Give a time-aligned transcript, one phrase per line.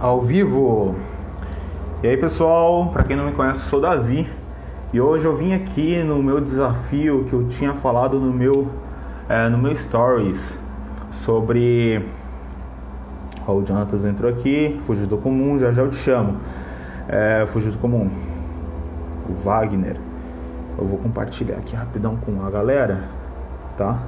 [0.00, 0.94] ao vivo.
[2.02, 4.28] E aí, pessoal, para quem não me conhece, eu sou Davi.
[4.92, 8.68] E hoje eu vim aqui no meu desafio que eu tinha falado no meu
[9.28, 10.56] é, no meu stories
[11.10, 12.02] sobre
[13.46, 16.36] Ó, o Jonatas entrou aqui, fugiu do comum, já já eu te chamo.
[17.08, 18.10] É, fugiu do comum.
[19.28, 19.96] O Wagner.
[20.78, 23.04] Eu vou compartilhar aqui rapidão com a galera,
[23.76, 23.98] tá?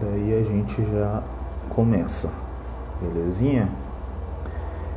[0.00, 1.22] Daí a gente já
[1.68, 2.30] começa.
[3.00, 3.68] Belezinha?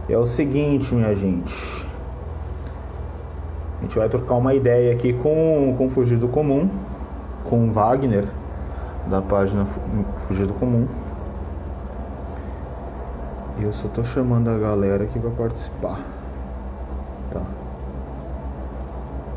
[0.10, 1.88] é o seguinte, minha gente.
[3.80, 6.70] A gente vai trocar uma ideia aqui com, com Fugir do Comum,
[7.46, 8.26] com Wagner,
[9.08, 9.66] da página
[10.28, 10.88] Fugir do Comum.
[13.62, 16.00] Eu só tô chamando a galera aqui pra participar.
[17.32, 17.42] Tá.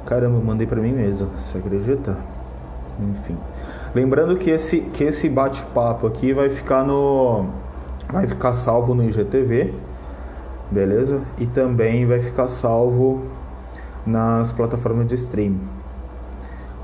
[0.06, 2.16] Caramba, mandei pra mim mesmo, você acredita?
[3.00, 3.36] Enfim.
[3.94, 7.46] Lembrando que esse, que esse bate-papo aqui vai ficar no
[8.12, 9.74] vai ficar salvo no IGTV,
[10.70, 11.20] beleza?
[11.38, 13.22] E também vai ficar salvo
[14.06, 15.60] nas plataformas de streaming,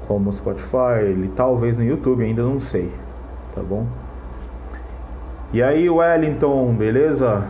[0.08, 2.92] como Spotify, e talvez no YouTube, ainda não sei,
[3.54, 3.86] tá bom?
[5.52, 7.44] E aí, Wellington, beleza?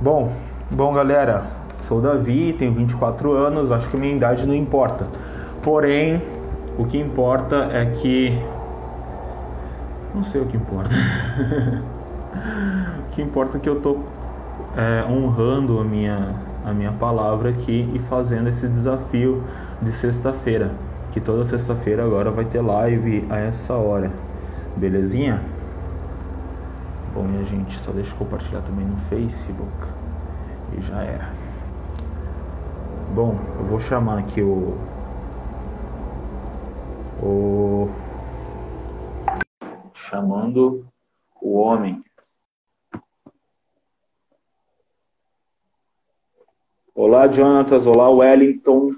[0.00, 0.32] Bom,
[0.70, 1.44] bom galera,
[1.82, 5.08] sou Davi, tenho 24 anos, acho que minha idade não importa.
[5.60, 6.22] Porém,
[6.78, 8.40] o que importa é que
[10.18, 10.90] não sei o que importa.
[13.08, 13.98] o que importa é que eu tô
[14.76, 19.44] é, honrando a minha, a minha palavra aqui e fazendo esse desafio
[19.80, 20.72] de sexta-feira.
[21.12, 24.10] Que toda sexta-feira agora vai ter live a essa hora.
[24.76, 25.40] Belezinha?
[27.14, 29.70] Bom, minha gente, só deixa eu compartilhar também no Facebook.
[30.76, 31.28] E já era.
[33.14, 34.76] Bom, eu vou chamar aqui o.
[37.22, 37.88] O
[40.08, 40.86] chamando
[41.40, 42.02] o homem.
[46.94, 47.86] Olá, Jonatas.
[47.86, 48.96] Olá, Wellington.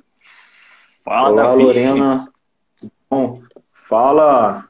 [1.05, 1.63] Fala, Olá, Davi.
[1.65, 2.33] Lorena.
[3.09, 3.43] Bom,
[3.89, 4.69] fala.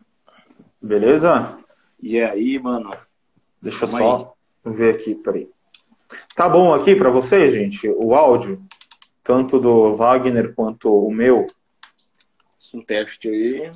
[0.81, 1.59] Beleza?
[2.03, 2.97] E aí, mano?
[3.60, 5.48] Deixa eu Tamo só ver aqui, peraí.
[6.34, 8.64] Tá bom aqui para você, gente, o áudio?
[9.22, 11.47] Tanto do Wagner quanto o meu?
[12.59, 13.70] Isso um teste aí.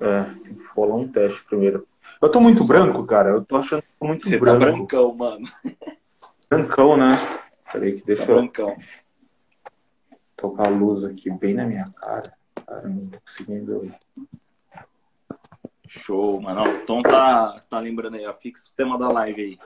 [0.00, 1.86] É, tem que rolar um teste primeiro.
[2.20, 3.30] Eu tô muito branco, cara.
[3.30, 4.60] Eu tô achando que tô muito Você tá branco.
[4.78, 5.48] brancão, mano.
[6.48, 7.12] Brancão, né?
[7.72, 8.76] Peraí que Tá deixa eu brancão.
[10.36, 12.32] tocar a luz aqui bem na minha cara.
[12.66, 13.90] Cara, não tô conseguindo.
[15.86, 16.62] Show, mano.
[16.62, 18.32] O Tom tá, tá lembrando aí, ó.
[18.34, 19.58] Fixa o tema da live aí.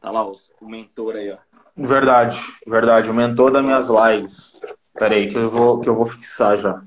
[0.00, 1.38] Tá lá os, o mentor aí, ó.
[1.76, 3.10] Verdade, verdade.
[3.10, 4.60] O mentor das minhas lives.
[4.94, 6.82] Peraí, que eu vou, que eu vou fixar já.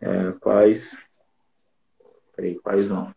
[0.00, 0.98] É, paz.
[2.34, 3.14] Peraí, paz não.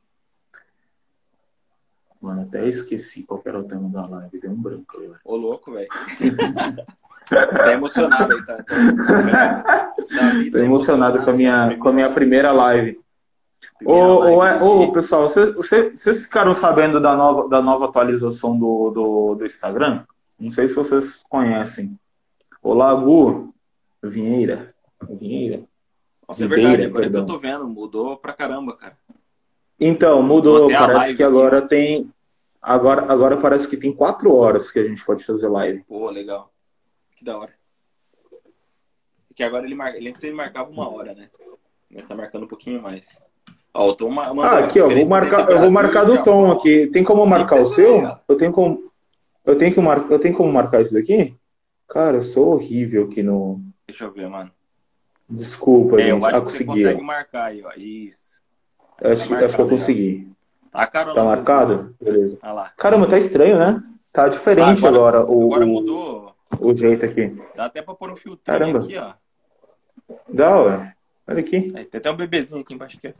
[2.21, 4.39] Mano, até esqueci qual era o tema da live.
[4.39, 5.19] Deu um branco agora.
[5.25, 5.87] Ô, louco, velho.
[7.27, 8.63] tá emocionado aí, tá?
[8.63, 12.99] tá Davi Tô tá emocionado com a minha, com a minha primeira live.
[13.85, 14.91] Ô, ô, dele.
[14.93, 20.05] pessoal, vocês ficaram sabendo da nova, da nova atualização do, do, do Instagram?
[20.39, 21.97] Não sei se vocês conhecem.
[22.61, 23.53] Olá, Gu
[24.01, 24.73] Vinheira.
[25.09, 25.63] Vinheira?
[26.33, 27.25] Nossa, é verdade, agora que eu perdão.
[27.25, 28.97] tô vendo, mudou pra caramba, cara.
[29.79, 30.69] Então, mudou.
[30.69, 32.11] Parece live que aqui, agora tem.
[32.61, 35.83] Agora, agora parece que tem quatro horas que a gente pode fazer live.
[35.83, 36.51] Pô, legal.
[37.15, 37.53] Que da hora.
[39.27, 39.97] Porque agora ele marca.
[39.97, 41.29] Ele antes ele marcava uma hora, né?
[41.91, 43.21] Ele tá marcando um pouquinho mais.
[43.73, 44.87] Ó, o Tom ma- mandou Ah, aqui, ó.
[44.87, 46.23] Vou marcar, eu vou marcar do.
[46.23, 46.87] Tom aqui.
[46.87, 48.01] Tem como marcar o seu?
[48.27, 48.91] Eu tenho como.
[49.45, 50.09] Eu tenho que mar...
[50.09, 51.35] eu tenho como marcar isso daqui?
[51.89, 53.61] Cara, eu sou horrível aqui no.
[53.85, 54.51] Deixa eu ver, mano.
[55.29, 56.25] Desculpa, É, eu gente.
[56.27, 56.83] acho Ah, que você consegui.
[56.83, 57.71] consegue marcar aí, ó.
[57.75, 58.41] Isso.
[59.03, 60.31] Acho, acho que eu aí, consegui.
[60.71, 61.15] Tá carona.
[61.15, 61.95] Tá marcado?
[62.01, 62.37] Beleza.
[62.43, 62.71] Olha lá.
[62.77, 63.81] Caramba, tá estranho, né?
[64.11, 66.35] Tá diferente Ah, agora, o, Agora o- mudou.
[66.59, 67.35] o jeito aqui.
[67.55, 68.79] Dá até pra pôr um filtrinho Caramba.
[68.79, 69.13] aqui, ó.
[70.31, 70.93] Dá, ué.
[71.27, 71.71] Olha aqui.
[71.75, 73.13] Aí, tem até um bebezinho aqui embaixo que é.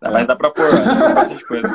[0.00, 1.14] Dá, mas dá pra pôr, ó.
[1.14, 1.68] Bastante coisa.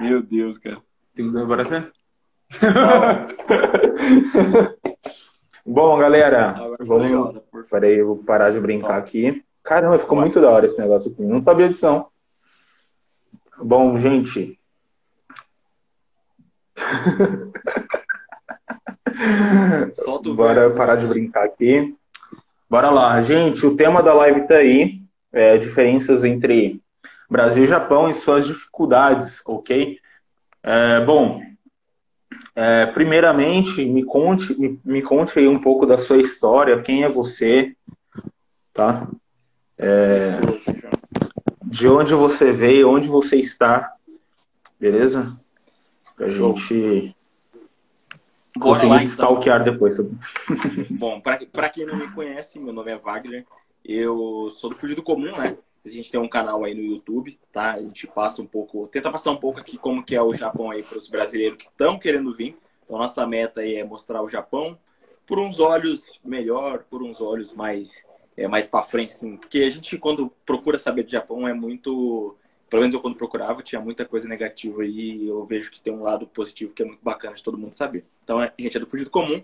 [0.00, 0.78] Meu Deus, cara.
[1.14, 1.92] Tem que aparecer?
[5.70, 7.68] Bom, galera, Agora ficou legal, vamos.
[7.68, 9.00] Peraí, eu vou parar de brincar Top.
[9.00, 9.44] aqui.
[9.62, 10.24] Caramba, ficou Vai.
[10.24, 11.22] muito da hora esse negócio aqui.
[11.22, 12.06] Não sabia disso, não.
[13.62, 14.58] Bom, gente.
[20.34, 21.94] Bora parar de brincar aqui.
[22.70, 23.20] Bora lá.
[23.20, 25.02] Gente, o tema da live tá aí.
[25.30, 26.80] É, diferenças entre
[27.28, 29.98] Brasil e Japão e suas dificuldades, ok?
[30.62, 31.42] É, bom,
[32.60, 37.08] é, primeiramente, me conte, me, me conte aí um pouco da sua história, quem é
[37.08, 37.76] você,
[38.74, 39.08] tá?
[39.78, 40.40] É,
[41.62, 43.92] de onde você veio, onde você está,
[44.76, 45.36] beleza?
[46.16, 46.56] Pra Show.
[46.56, 47.14] gente
[48.56, 49.08] Bora conseguir lá, então.
[49.08, 49.96] stalkear depois.
[50.90, 53.46] Bom, para quem não me conhece, meu nome é Wagner.
[53.84, 55.56] Eu sou do Fugido Comum, né?
[55.84, 57.74] A gente tem um canal aí no YouTube, tá?
[57.74, 60.70] A gente passa um pouco, tenta passar um pouco aqui como que é o Japão
[60.70, 62.56] aí para os brasileiros que estão querendo vir.
[62.84, 64.78] Então, nossa meta aí é mostrar o Japão
[65.26, 68.04] por uns olhos melhor, por uns olhos mais
[68.38, 69.36] é, mais para frente, assim.
[69.36, 72.36] Porque a gente, quando procura saber de Japão, é muito.
[72.70, 75.26] Pelo menos eu, quando procurava, tinha muita coisa negativa aí.
[75.26, 78.06] Eu vejo que tem um lado positivo que é muito bacana de todo mundo saber.
[78.22, 79.42] Então, a gente é do Fugido Comum.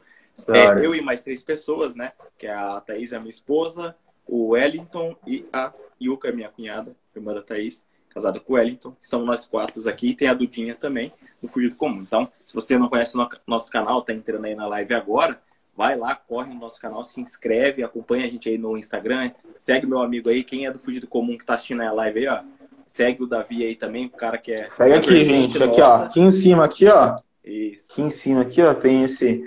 [0.48, 2.12] É, eu e mais três pessoas, né?
[2.38, 3.96] Que é a Thaís, a minha esposa,
[4.26, 8.94] o Wellington e a Yuka, minha cunhada, irmã da Thaís, casada com o Wellington.
[9.00, 10.10] São nós quatro aqui.
[10.10, 11.12] E tem a Dudinha também,
[11.42, 12.02] do Fugido Comum.
[12.02, 15.40] Então, se você não conhece o nosso canal, tá entrando aí na live agora
[15.76, 19.86] vai lá, corre no nosso canal, se inscreve, acompanha a gente aí no Instagram, segue
[19.86, 22.40] meu amigo aí, quem é do Fugido Comum que tá assistindo a live aí, ó.
[22.86, 24.68] Segue o Davi aí também, o cara que é.
[24.68, 26.04] Segue aqui, gente, aqui, ó.
[26.04, 27.16] Aqui em cima, aqui, ó.
[27.44, 27.86] Isso.
[27.90, 29.44] Aqui em cima, aqui, ó, tem esse.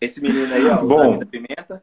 [0.00, 0.96] esse menino aí, ó, o Bom.
[0.96, 1.82] Davi da Pimenta.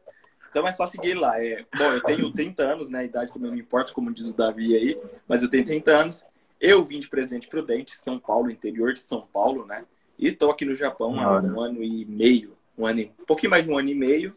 [0.56, 1.38] Então é só seguir lá.
[1.38, 3.00] É, bom, eu tenho 30 anos, né?
[3.00, 4.98] A idade também não importa, como diz o Davi aí,
[5.28, 6.24] mas eu tenho 30 anos.
[6.58, 9.84] Eu vim de Presidente Prudente, São Paulo, interior de São Paulo, né?
[10.18, 13.64] E tô aqui no Japão há um ano e meio um ano, um pouquinho mais
[13.64, 14.32] de um ano e meio,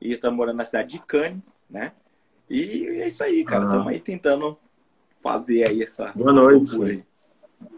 [0.00, 1.92] e estamos morando na cidade de Cane, né?
[2.48, 3.64] E é isso aí, cara.
[3.64, 3.90] Estamos ah.
[3.90, 4.58] aí tentando
[5.20, 6.12] fazer aí essa.
[6.16, 7.04] Boa noite.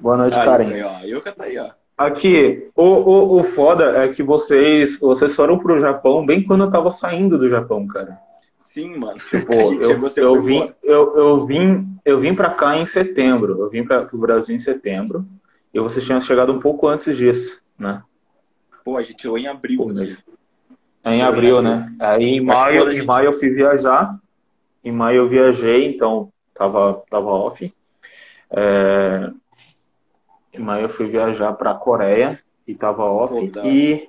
[0.00, 0.72] Boa noite, aí, Karen.
[0.72, 1.00] Aí, ó.
[1.00, 1.72] Eu que tá aí, ó.
[2.06, 6.70] Aqui, o, o, o foda é que vocês, vocês foram pro Japão bem quando eu
[6.70, 8.18] tava saindo do Japão, cara.
[8.58, 9.18] Sim, mano.
[9.18, 9.52] Tipo,
[9.82, 13.58] eu, eu, vim, eu, eu, vim, eu vim pra cá em setembro.
[13.60, 15.26] Eu vim para o Brasil em setembro.
[15.72, 18.02] E vocês tinham chegado um pouco antes disso, né?
[18.84, 20.06] Pô, a gente tirou em abril, Pô, né?
[21.04, 21.92] É em abril, né?
[21.98, 23.02] Aí em maio, gente...
[23.02, 24.18] em maio eu fui viajar.
[24.84, 27.72] Em maio eu viajei, então tava, tava off.
[28.50, 29.30] É...
[30.58, 33.34] Maio eu fui viajar pra Coreia e tava off.
[33.64, 34.08] E,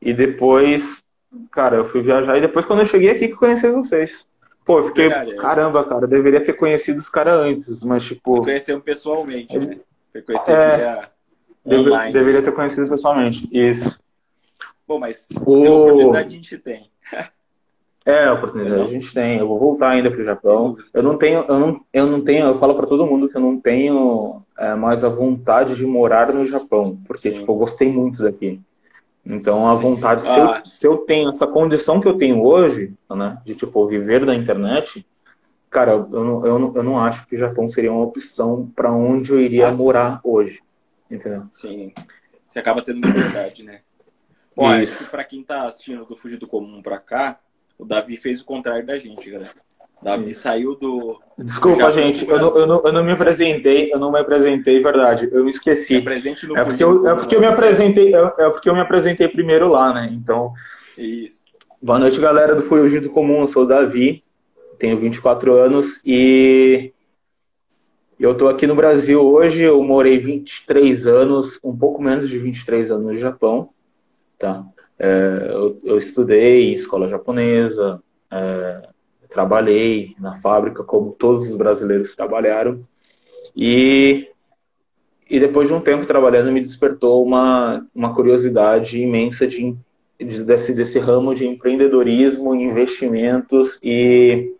[0.00, 1.02] e depois,
[1.50, 2.36] cara, eu fui viajar.
[2.36, 4.26] E depois, quando eu cheguei aqui, que conheci vocês.
[4.64, 5.36] Pô, eu fiquei, é.
[5.36, 8.42] caramba, cara, eu deveria ter conhecido os caras antes, mas tipo.
[8.42, 9.78] Conheceu pessoalmente, né?
[10.24, 11.08] Conheceu é...
[11.64, 13.48] Deve, deveria ter conhecido pessoalmente.
[13.52, 14.00] Isso.
[14.86, 15.64] Bom, mas o...
[15.64, 16.90] oportunidade a gente tem.
[18.06, 19.38] É, a oportunidade a gente tem.
[19.38, 20.78] Eu vou voltar ainda para o Japão.
[20.94, 23.40] Eu não tenho, eu não, eu não tenho, eu falo para todo mundo que eu
[23.40, 28.22] não tenho é, mais a vontade de morar no Japão, porque tipo, eu gostei muito
[28.22, 28.60] daqui.
[29.24, 29.82] Então a Sim.
[29.82, 30.58] vontade, se, ah.
[30.58, 34.36] eu, se eu tenho essa condição que eu tenho hoje, né, de tipo viver da
[34.36, 35.04] internet,
[35.68, 38.92] cara, eu, eu, eu, não, eu não acho que o Japão seria uma opção para
[38.92, 40.62] onde eu iria morar hoje.
[41.10, 41.42] Entendeu?
[41.50, 41.92] Sim.
[42.46, 43.80] Você acaba tendo liberdade, né?
[44.54, 47.38] Bom, que pra quem tá assistindo do Fugir do Comum pra cá,
[47.78, 49.54] o Davi fez o contrário da gente, galera.
[50.00, 50.40] O Davi Isso.
[50.40, 51.18] saiu do.
[51.38, 54.82] Desculpa, do gente, eu não, eu, não, eu não me apresentei, eu não me apresentei,
[54.82, 55.28] verdade.
[55.32, 56.00] Eu me esqueci.
[56.00, 58.80] presente no é porque, eu, é porque eu me apresentei, é, é porque eu me
[58.80, 60.10] apresentei primeiro lá, né?
[60.12, 60.52] Então.
[60.96, 61.46] Isso.
[61.80, 63.42] Boa noite, galera do Fugir do Comum.
[63.42, 64.24] Eu sou o Davi,
[64.78, 66.92] tenho 24 anos e
[68.18, 72.90] eu estou aqui no Brasil hoje, eu morei 23 anos, um pouco menos de 23
[72.90, 73.68] anos no Japão,
[74.38, 74.64] tá?
[74.98, 78.88] É, eu, eu, estudei em escola japonesa, é,
[79.28, 82.80] trabalhei na fábrica como todos os brasileiros trabalharam
[83.54, 84.28] e
[85.28, 89.76] e depois de um tempo trabalhando me despertou uma, uma curiosidade imensa de,
[90.18, 94.54] de desse, desse ramo de empreendedorismo, investimentos e,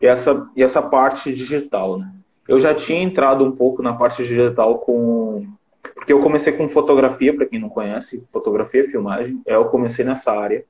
[0.00, 2.12] e, essa, e essa parte digital, né?
[2.48, 5.46] Eu já tinha entrado um pouco na parte digital com.
[5.98, 9.42] Porque eu comecei com fotografia, para quem não conhece, fotografia e filmagem.
[9.44, 10.64] É, eu comecei nessa área.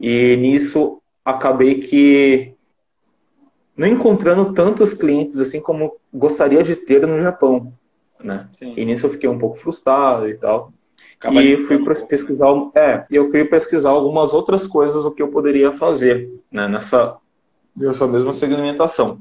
[0.00, 2.52] E nisso acabei que
[3.76, 7.72] não encontrando tantos clientes assim como gostaria de ter no Japão,
[8.18, 8.48] né?
[8.52, 8.74] Sim.
[8.76, 10.72] E nisso eu fiquei um pouco frustrado e tal.
[11.18, 15.28] Acaba e fui um pesquisar, é, eu fui pesquisar algumas outras coisas o que eu
[15.28, 17.16] poderia fazer, né, nessa
[17.76, 19.20] nessa mesma segmentação.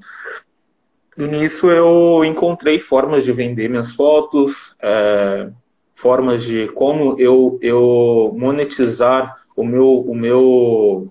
[1.17, 5.49] E nisso eu encontrei formas de vender minhas fotos, é,
[5.95, 11.09] formas de como eu, eu monetizar o meu, o meu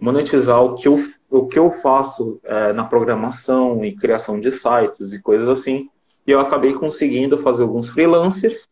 [0.00, 5.12] monetizar o que eu, o que eu faço é, na programação e criação de sites
[5.12, 5.90] e coisas assim.
[6.26, 8.66] E eu acabei conseguindo fazer alguns freelancers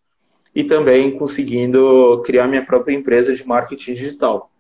[0.55, 4.51] e também conseguindo criar minha própria empresa de marketing digital.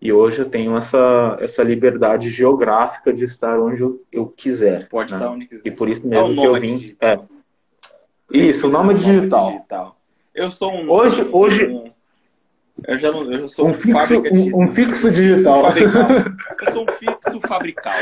[0.00, 4.88] E hoje eu tenho essa, essa liberdade geográfica de estar onde eu, eu quiser.
[4.88, 5.18] Pode né?
[5.18, 5.62] estar onde quiser.
[5.64, 6.96] E por isso mesmo é que eu vim.
[7.00, 7.18] É.
[8.32, 9.50] Isso, o nome é digital.
[9.50, 10.00] digital.
[10.34, 10.88] Eu sou um.
[10.88, 11.92] Hoje, hoje,
[12.86, 15.64] Eu já não, eu sou um fixo, um, um, fixo digital.
[16.62, 17.92] Eu sou um fixo fabrical.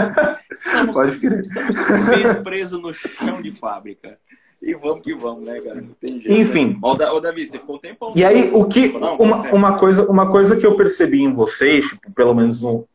[0.52, 1.40] Estamos, Pode crer.
[1.40, 4.18] estamos presos no chão de fábrica.
[4.60, 5.84] E vamos que vamos, né, cara?
[6.02, 6.68] Jeito, Enfim.
[6.68, 6.78] Né?
[6.82, 8.12] Ô, Davi, você ficou um tempão.
[8.16, 8.88] E aí, o que.
[8.88, 12.86] Não, uma, uma, coisa, uma coisa que eu percebi em vocês, tipo, pelo menos no.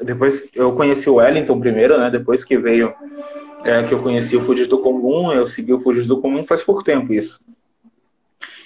[0.00, 2.10] Depois eu conheci o Wellington primeiro, né?
[2.10, 2.94] Depois que veio.
[3.64, 7.12] É, que eu conheci o Fugido Comum, eu segui o Fugido Comum faz pouco tempo
[7.12, 7.38] isso.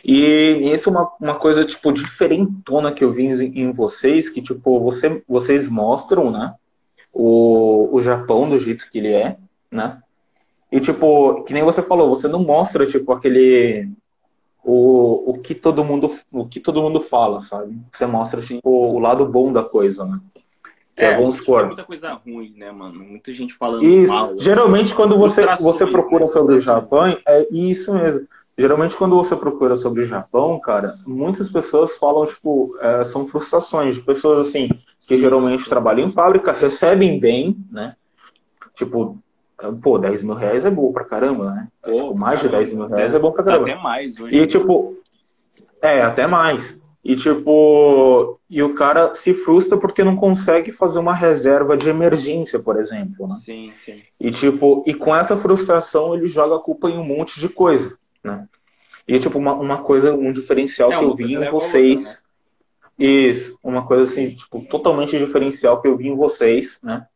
[0.05, 4.43] E isso é uma, uma coisa, tipo, diferentona que eu vi em, em vocês, que,
[4.43, 6.55] tipo, você, vocês mostram, né?
[7.13, 9.37] O, o Japão do jeito que ele é,
[9.71, 9.99] né?
[10.75, 13.89] E, tipo, que nem você falou, você não mostra, tipo, aquele.
[14.65, 17.79] O, o que todo mundo o que todo mundo fala, sabe?
[17.93, 20.19] Você mostra tipo, o lado bom da coisa, né?
[20.97, 21.67] Que é, é vamos supor.
[21.67, 23.05] muita coisa ruim, né, mano?
[23.05, 24.11] Muita gente falando isso.
[24.13, 24.31] mal.
[24.31, 24.39] Assim.
[24.39, 26.29] Geralmente quando você você procura né?
[26.29, 28.27] sobre o Japão, é isso mesmo.
[28.57, 33.97] Geralmente quando você procura sobre o Japão, cara, muitas pessoas falam tipo, é, são frustrações
[33.97, 35.69] de pessoas assim que sim, geralmente sim.
[35.69, 37.95] trabalham em fábrica, recebem bem, né?
[38.75, 39.19] Tipo,
[39.83, 41.69] Pô, 10 mil reais é bom pra caramba, né?
[41.83, 43.71] Pô, tipo, mais caramba, de 10 mil reais é bom pra caramba.
[43.71, 44.37] Até mais hoje.
[44.37, 44.97] E tipo,
[45.81, 46.79] é, até mais.
[47.05, 52.59] E tipo, e o cara se frustra porque não consegue fazer uma reserva de emergência,
[52.59, 53.35] por exemplo, né?
[53.35, 54.03] Sim, sim.
[54.19, 57.99] E tipo, e com essa frustração ele joga a culpa em um monte de coisa,
[58.23, 58.49] né?
[59.07, 62.01] E tipo, uma, uma coisa, um diferencial é, que eu vi em vocês.
[62.01, 62.19] Outra, né?
[62.97, 67.07] Isso, uma coisa assim, tipo, totalmente diferencial que eu vi em vocês, né?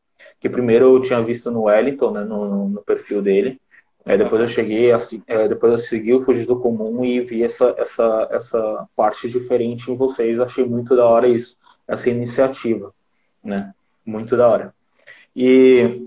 [0.41, 3.61] Que primeiro eu tinha visto no Wellington, né, no, no perfil dele.
[4.05, 4.91] Aí depois eu cheguei,
[5.27, 9.91] é, depois eu segui o Fugir do Comum e vi essa, essa, essa parte diferente
[9.91, 10.41] em vocês.
[10.41, 12.93] Achei muito da hora isso, essa iniciativa,
[13.45, 13.75] né?
[14.07, 14.75] Muito da hora.
[15.37, 16.07] E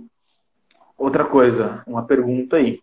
[0.97, 2.79] outra coisa, uma pergunta aí.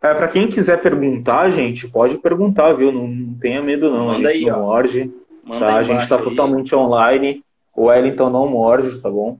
[0.00, 2.90] É, para quem quiser perguntar, gente, pode perguntar, viu?
[2.90, 4.06] Não, não tenha medo não.
[4.06, 4.62] Manda a gente aí, não ó.
[4.68, 5.12] morde.
[5.46, 5.76] tá?
[5.76, 7.44] A gente está totalmente online.
[7.74, 9.38] O Wellington não morde, tá bom?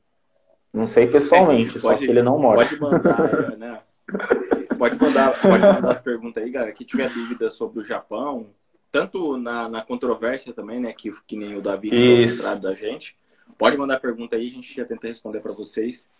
[0.76, 2.56] Não sei pessoalmente, pode, só que ele não mora.
[2.56, 3.80] Pode mandar, né?
[4.76, 6.70] Pode mandar, pode mandar as perguntas aí, galera.
[6.70, 8.48] Que tiver dúvida sobre o Japão,
[8.92, 10.92] tanto na, na controvérsia também, né?
[10.92, 11.90] Que, que nem o Davi
[12.22, 13.16] mostrado da gente.
[13.56, 16.10] Pode mandar pergunta aí, a gente já tenta responder para vocês.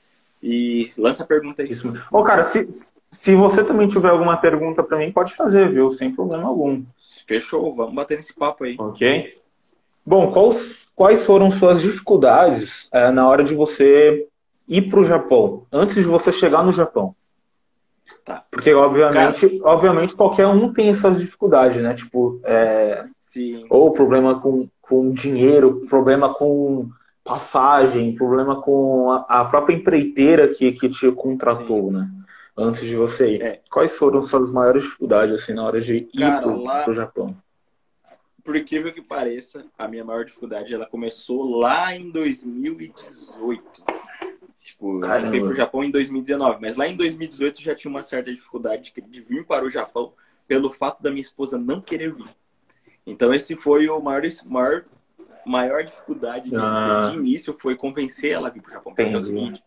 [0.43, 1.71] E lança a pergunta aí.
[1.71, 1.93] Isso.
[2.11, 2.67] Ô, cara, se,
[3.11, 5.93] se você também tiver alguma pergunta para mim, pode fazer, viu?
[5.93, 6.83] Sem problema algum.
[7.27, 8.77] Fechou, vamos bater nesse papo aí.
[8.79, 9.39] Ok.
[10.05, 14.27] Bom, quais, quais foram suas dificuldades é, na hora de você
[14.69, 17.15] ir para o Japão, antes de você chegar no Japão.
[18.25, 18.45] Tá.
[18.51, 21.95] Porque, obviamente, Cara, obviamente, qualquer um tem essas dificuldades, né?
[21.95, 23.05] Tipo, é,
[23.71, 26.89] ou problema com, com dinheiro, problema com
[27.23, 31.93] passagem, problema com a, a própria empreiteira que, que te contratou, sim.
[31.93, 32.11] né?
[32.57, 33.43] Antes de você ir.
[33.43, 33.61] É.
[33.71, 37.37] Quais foram suas maiores dificuldades, assim, na hora de ir para o Japão?
[38.43, 43.63] Por incrível que pareça, a minha maior dificuldade, ela começou lá em 2018.
[44.67, 45.15] Tipo, Caramba.
[45.15, 48.33] a gente veio pro Japão em 2019, mas lá em 2018 já tinha uma certa
[48.33, 50.13] dificuldade de vir para o Japão
[50.47, 52.29] pelo fato da minha esposa não querer vir.
[53.07, 54.85] Então esse foi o maior, maior,
[55.45, 57.11] maior dificuldade de, ah.
[57.11, 58.93] de início, foi convencer ela a vir pro Japão.
[58.93, 59.63] Porque é o seguinte,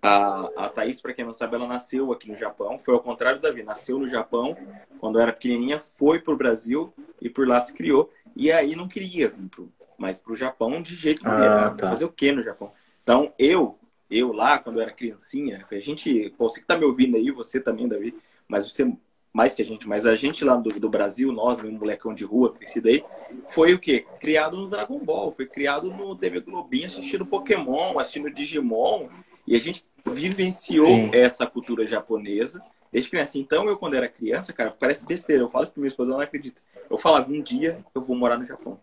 [0.00, 3.40] a, a Thaís, para quem não sabe, ela nasceu aqui no Japão, foi ao contrário
[3.40, 4.56] da Davi, nasceu no Japão,
[5.00, 9.28] quando era pequenininha, foi pro Brasil e por lá se criou, e aí não queria
[9.28, 11.90] vir pro, mais pro Japão de jeito nenhum, ah, tá.
[11.90, 12.72] fazer o que no Japão?
[13.02, 13.76] Então eu
[14.10, 17.60] eu lá, quando eu era criancinha, a gente, você que tá me ouvindo aí, você
[17.60, 18.14] também, Davi,
[18.46, 18.92] mas você
[19.32, 22.24] mais que a gente, mas a gente lá do, do Brasil, nós, meu molecão de
[22.24, 23.04] rua, crescido aí,
[23.48, 24.04] foi o quê?
[24.18, 29.08] Criado no Dragon Ball, foi criado no TV Globinho, assistindo Pokémon, assistindo Digimon,
[29.46, 31.10] e a gente vivenciou Sim.
[31.12, 33.38] essa cultura japonesa desde criança.
[33.38, 36.18] Então, eu, quando era criança, cara, parece besteira, eu falo isso pra minha esposa, ela
[36.18, 36.60] não acredita.
[36.90, 38.80] Eu falava, um dia eu vou morar no Japão.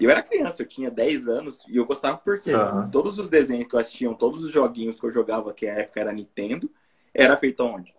[0.00, 2.90] E eu era criança, eu tinha 10 anos e eu gostava porque uhum.
[2.90, 6.00] todos os desenhos que eu assistia, todos os joguinhos que eu jogava, que na época
[6.00, 6.70] era Nintendo,
[7.12, 7.94] era feito onde?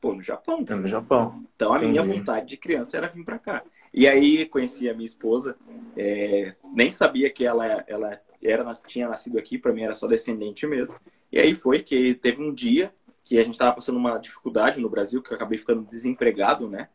[0.00, 0.64] Pô, no Japão.
[0.68, 1.44] É no Japão.
[1.54, 1.92] Então a Entendi.
[1.92, 3.62] minha vontade de criança era vir para cá.
[3.92, 5.56] E aí conheci a minha esposa,
[5.96, 10.66] é, nem sabia que ela, ela era, tinha nascido aqui, para mim era só descendente
[10.66, 10.98] mesmo.
[11.30, 12.92] E aí foi que teve um dia
[13.24, 16.88] que a gente estava passando uma dificuldade no Brasil, que eu acabei ficando desempregado, né?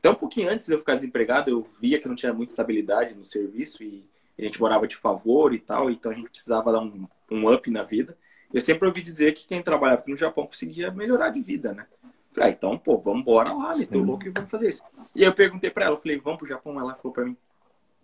[0.00, 3.14] Até um pouquinho antes de eu ficar desempregado, eu via que não tinha muita estabilidade
[3.14, 6.80] no serviço e a gente morava de favor e tal, então a gente precisava dar
[6.80, 8.16] um, um up na vida.
[8.52, 11.86] Eu sempre ouvi dizer que quem trabalhava aqui no Japão conseguia melhorar de vida, né?
[12.32, 14.82] Falei, ah, então, pô, vamos embora lá, meteu louco e vamos fazer isso.
[15.14, 16.80] E aí eu perguntei pra ela, falei, vamos pro Japão?
[16.80, 17.36] Ela falou pra mim,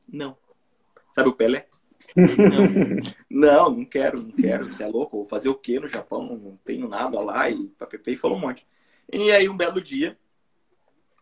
[0.07, 0.37] não.
[1.11, 1.67] Sabe o Pelé?
[2.15, 2.27] não,
[3.31, 6.23] não, não quero, não quero, você é louco, vou fazer o quê no Japão?
[6.37, 8.67] Não tenho nada lá, e papapá, e falou um monte.
[9.11, 10.19] E aí um belo dia,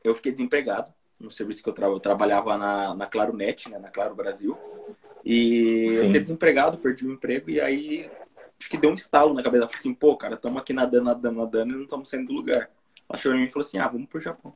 [0.04, 3.78] eu fiquei desempregado no serviço que eu, tra eu trabalhava na, na Claro Net, né,
[3.78, 4.56] na Claro Brasil.
[5.25, 5.96] E Sim.
[5.96, 8.11] eu fiquei desempregado, perdi o emprego, e aí
[8.61, 9.66] acho que deu um estalo na cabeça.
[9.66, 12.70] Falei assim, pô, cara, estamos aqui nadando, nadando, nadando e não estamos saindo do lugar.
[13.08, 14.54] Ela chegou em mim e falou assim, ah, vamos pro Japão.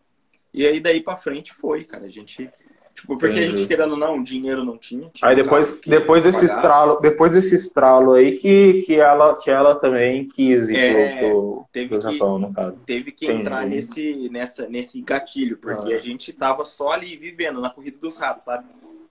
[0.53, 2.05] E aí daí pra frente foi, cara.
[2.05, 2.51] A gente
[2.99, 3.55] Tipo, porque Entendi.
[3.55, 5.09] a gente, querendo ou não, dinheiro não tinha.
[5.23, 10.27] Aí depois, depois desse estralo, depois desse estralo aí que, que, ela, que ela também
[10.27, 12.77] quis ir é, pro, teve pro que, Japão, no caso.
[12.85, 13.41] Teve que Entendi.
[13.41, 15.97] entrar nesse, nessa, nesse gatilho, porque ah.
[15.97, 18.67] a gente tava só ali vivendo na corrida dos ratos, sabe?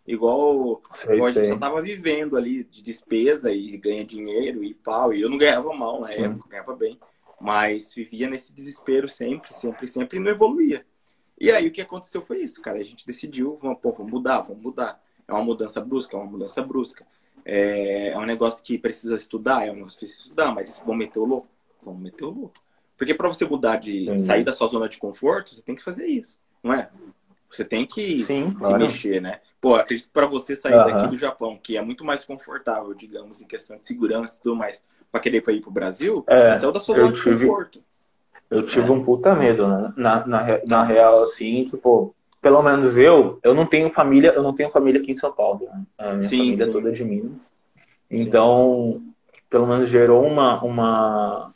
[0.05, 4.73] Igual, sei, igual a gente só tava vivendo ali de despesa e ganha dinheiro e
[4.73, 5.13] pau.
[5.13, 6.25] E eu não ganhava mal na Sim.
[6.25, 6.99] época, ganhava bem.
[7.39, 10.85] Mas vivia nesse desespero sempre, sempre, sempre e não evoluía.
[11.39, 12.79] E aí o que aconteceu foi isso, cara.
[12.79, 15.01] A gente decidiu, vamos, pô, vamos mudar, vamos mudar.
[15.27, 17.05] É uma mudança brusca, é uma mudança brusca.
[17.45, 20.97] É, é um negócio que precisa estudar, é um negócio que precisa estudar, mas vamos
[20.97, 21.47] meter o louco?
[21.83, 22.53] Vamos meter o louco.
[22.97, 24.17] Porque para você mudar de uhum.
[24.17, 26.89] sair da sua zona de conforto, você tem que fazer isso, não é?
[27.49, 28.77] Você tem que Sim, se claro.
[28.79, 29.39] mexer, né?
[29.61, 30.85] Pô, acredito para você sair uhum.
[30.85, 34.55] daqui do Japão, que é muito mais confortável, digamos, em questão de segurança e tudo
[34.55, 37.83] mais, para querer ir para o Brasil, é, você saiu da sua zona de conforto.
[38.49, 39.93] Eu tive um puta medo, né?
[39.97, 44.53] Na, na, na real, assim, tipo, pelo menos eu, eu não tenho família, eu não
[44.53, 45.65] tenho família aqui em São Paulo.
[45.65, 45.83] Né?
[45.97, 46.69] A minha sim, família é sim.
[46.69, 47.51] é toda de Minas.
[48.09, 49.13] Então, sim.
[49.49, 51.53] pelo menos gerou uma, uma,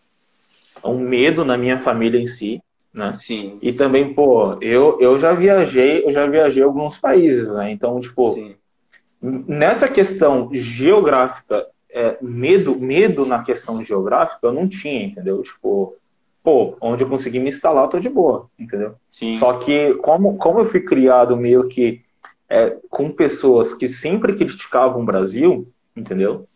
[0.83, 2.61] um medo na minha família em si,
[2.93, 3.13] né?
[3.13, 3.57] Sim.
[3.61, 7.71] E também, pô, eu, eu já viajei, eu já viajei alguns países, né?
[7.71, 8.35] Então, tipo,
[9.21, 15.41] nessa questão geográfica, é, medo, medo na questão geográfica eu não tinha, entendeu?
[15.41, 15.95] Tipo,
[16.43, 18.95] pô, onde eu consegui me instalar, eu tô de boa, entendeu?
[19.07, 19.35] Sim.
[19.35, 22.01] Só que, como, como eu fui criado meio que
[22.49, 26.47] é, com pessoas que sempre criticavam o Brasil, entendeu?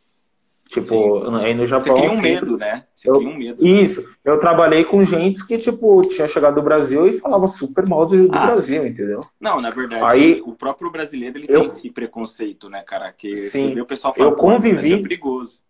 [0.67, 1.35] Tipo, Sim.
[1.35, 1.95] aí no Japão.
[1.95, 2.83] Você cria um medo, né?
[2.91, 3.65] Você eu, cria um medo.
[3.65, 4.09] Isso.
[4.23, 8.27] Eu trabalhei com gente que, tipo, tinha chegado do Brasil e falava super mal do,
[8.27, 9.19] do ah, Brasil, entendeu?
[9.39, 13.11] Não, na verdade, aí, o próprio brasileiro ele eu, tem esse preconceito, né, cara?
[13.11, 15.61] Que sim, você vê o pessoal falando, eu convivi, é perigoso.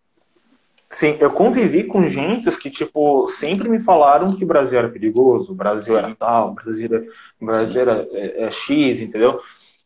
[0.95, 5.51] Sim, eu convivi com gente que, tipo, sempre me falaram que o Brasil era perigoso,
[5.51, 5.99] o Brasil Sim.
[5.99, 7.05] era tal, o Brasil era,
[7.41, 9.41] o Brasil era é, é, X, entendeu?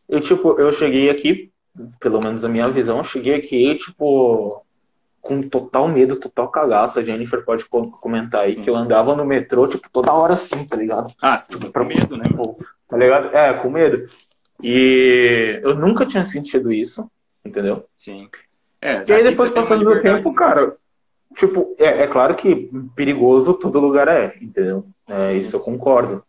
[0.07, 1.51] E, tipo, eu cheguei aqui,
[1.99, 4.63] pelo menos a minha visão, eu cheguei aqui, tipo,
[5.19, 6.99] com total medo, total cagaço.
[6.99, 8.61] A Jennifer pode comentar aí Sim.
[8.61, 11.11] que eu andava no metrô, tipo, toda hora assim, tá ligado?
[11.19, 12.23] Ah, sim, tipo, com medo, né?
[12.23, 13.35] Tipo, tá ligado?
[13.35, 14.07] É, com medo.
[14.61, 17.09] E eu nunca tinha sentido isso,
[17.43, 17.83] entendeu?
[17.95, 18.29] Sim.
[18.79, 20.77] É, e aí depois passando do tempo, cara,
[21.35, 24.85] Tipo, é, é, claro que perigoso todo lugar é, entendeu?
[25.07, 26.23] É, isso eu concordo.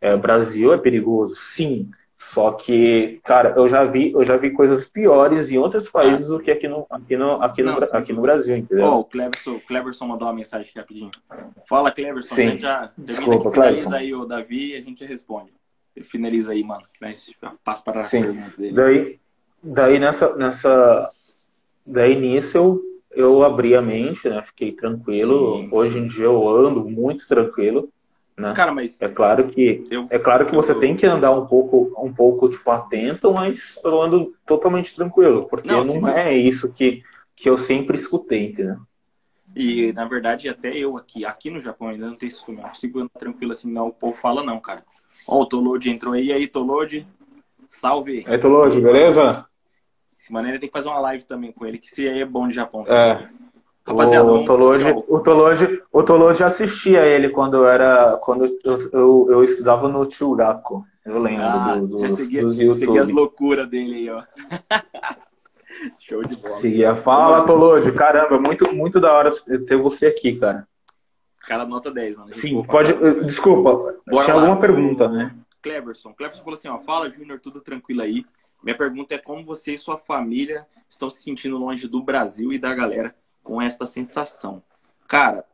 [0.00, 1.90] É, o Brasil é perigoso, sim.
[2.16, 6.40] Só que, cara, eu já vi, eu já vi coisas piores em outros países do
[6.40, 8.86] que aqui no, aqui no, aqui no, Não, aqui no Brasil, entendeu?
[8.86, 11.10] Oh, o Cleverson, Cleverson mandou uma mensagem aqui rapidinho.
[11.68, 12.58] Fala, Cleverson, sim.
[12.58, 15.52] já Desculpa, aqui, finaliza aí o Davi e a gente responde.
[15.94, 16.82] Ele finaliza aí, mano.
[17.62, 18.72] Passa para a pergunta dele.
[18.72, 19.20] Daí,
[19.62, 21.10] daí nessa, nessa,
[21.86, 24.42] daí nisso eu eu abri a mente, né?
[24.46, 25.58] Fiquei tranquilo.
[25.58, 25.98] Sim, Hoje sim.
[26.00, 27.88] em dia eu ando muito tranquilo.
[28.36, 28.52] Né?
[28.52, 31.46] Cara, mas é claro que eu, é claro que você eu, tem que andar um
[31.46, 36.72] pouco um pouco tipo atento, mas eu ando totalmente tranquilo, porque não, não é isso
[36.72, 37.04] que,
[37.36, 38.78] que eu sempre escutei, entendeu?
[39.54, 42.98] E na verdade até eu aqui, aqui no Japão ainda não tenho isso, não consigo
[42.98, 44.82] andar tranquilo assim, não, o povo fala não, cara.
[45.28, 47.06] Ó, o Tolode entrou aí, aí Tolode.
[47.68, 48.24] Salve.
[48.26, 49.46] Aí Tolode, beleza?
[50.24, 52.48] Esse maneira tem que fazer uma live também com ele, que se aí é bom
[52.48, 52.82] de Japão.
[52.82, 52.98] Também.
[52.98, 53.28] É.
[53.86, 59.44] Rapaziada, o Toloji, o Toloji, o assistia ele quando eu era quando eu, eu, eu
[59.44, 60.86] estudava no Churaco.
[61.04, 62.86] Eu lembro ah, do, dos, seguia, dos YouTube.
[62.86, 64.22] Seguia as loucuras dele aí, ó.
[66.00, 66.54] Show de bola.
[66.54, 66.96] Seguia.
[66.96, 67.92] Fala, Toloji.
[67.92, 69.30] Caramba, muito, muito da hora
[69.66, 70.66] ter você aqui, cara.
[71.40, 72.32] Cara, nota 10, mano.
[72.32, 72.94] Sim, desculpa, pode.
[72.94, 73.24] Cara.
[73.24, 73.70] Desculpa.
[74.10, 75.36] Bora tinha lá, alguma pergunta, né?
[75.60, 76.14] Cleverson.
[76.14, 76.78] Cleverson falou assim, ó.
[76.78, 78.24] Fala, Júnior, tudo tranquilo aí.
[78.64, 82.58] Minha pergunta é como você e sua família estão se sentindo longe do Brasil e
[82.58, 84.62] da galera com esta sensação.
[85.06, 85.44] Cara,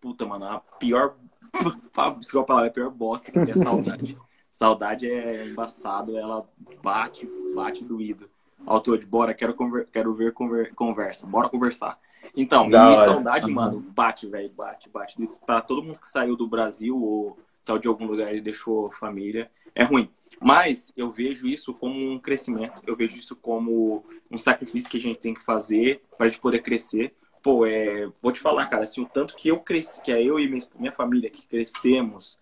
[0.00, 1.14] puta, mano, a pior.
[2.18, 4.18] Desculpa a palavra, a pior bosta que é saudade.
[4.50, 6.44] saudade é embaçado, ela
[6.82, 8.28] bate, bate doído.
[8.66, 9.86] Autor de bora, quero, conver...
[9.92, 10.74] quero ver conver...
[10.74, 11.96] conversa, bora conversar.
[12.36, 15.16] Então, saudade, mano, bate, velho, bate, bate.
[15.46, 19.50] Pra todo mundo que saiu do Brasil ou saiu de algum lugar e deixou família,
[19.74, 20.10] é ruim.
[20.40, 25.00] Mas eu vejo isso como um crescimento, eu vejo isso como um sacrifício que a
[25.00, 27.14] gente tem que fazer para a gente poder crescer.
[27.42, 30.38] Pô, é, vou te falar, cara, assim, o tanto que eu cresci, que é eu
[30.38, 32.38] e minha, família que crescemos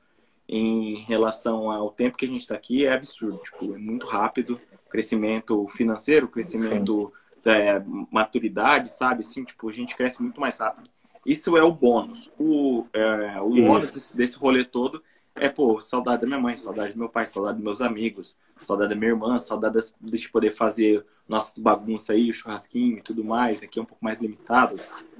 [0.49, 3.39] em relação ao tempo que a gente está aqui é absurdo.
[3.39, 4.61] Tipo, é muito rápido.
[4.89, 7.13] Crescimento financeiro, crescimento
[7.45, 9.21] é, maturidade, sabe?
[9.21, 10.89] Assim, tipo, a gente cresce muito mais rápido.
[11.25, 12.31] Isso é o bônus.
[12.39, 15.03] O, é, o ônus desse, desse rolê todo
[15.37, 18.91] é, pô, saudade da minha mãe, saudade do meu pai, saudade dos meus amigos, saudade
[18.91, 23.63] da minha irmã, saudade de poder fazer nossa bagunça aí, o churrasquinho e tudo mais.
[23.63, 24.77] Aqui é um pouco mais limitado.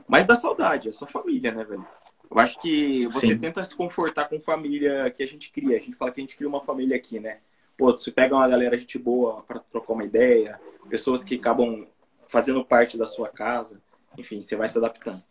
[0.09, 1.87] Mas dá saudade, é sua família, né, velho?
[2.31, 3.39] Eu acho que você Sim.
[3.39, 5.77] tenta se confortar com família que a gente cria.
[5.77, 7.39] A gente fala que a gente cria uma família aqui, né?
[7.77, 11.87] Pô, você pega uma galera gente boa para trocar uma ideia, pessoas que acabam
[12.27, 13.81] fazendo parte da sua casa.
[14.17, 15.23] Enfim, você vai se adaptando,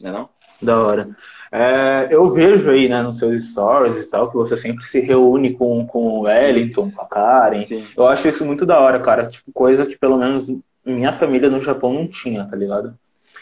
[0.00, 0.28] né não?
[0.60, 1.08] Da hora.
[1.50, 5.54] É, eu vejo aí, né, nos seus stories e tal, que você sempre se reúne
[5.54, 7.62] com, com o Wellington, com a Karen.
[7.62, 7.84] Sim.
[7.96, 9.26] Eu acho isso muito da hora, cara.
[9.26, 10.52] Tipo, coisa que pelo menos
[10.84, 12.92] minha família no Japão não tinha, tá ligado?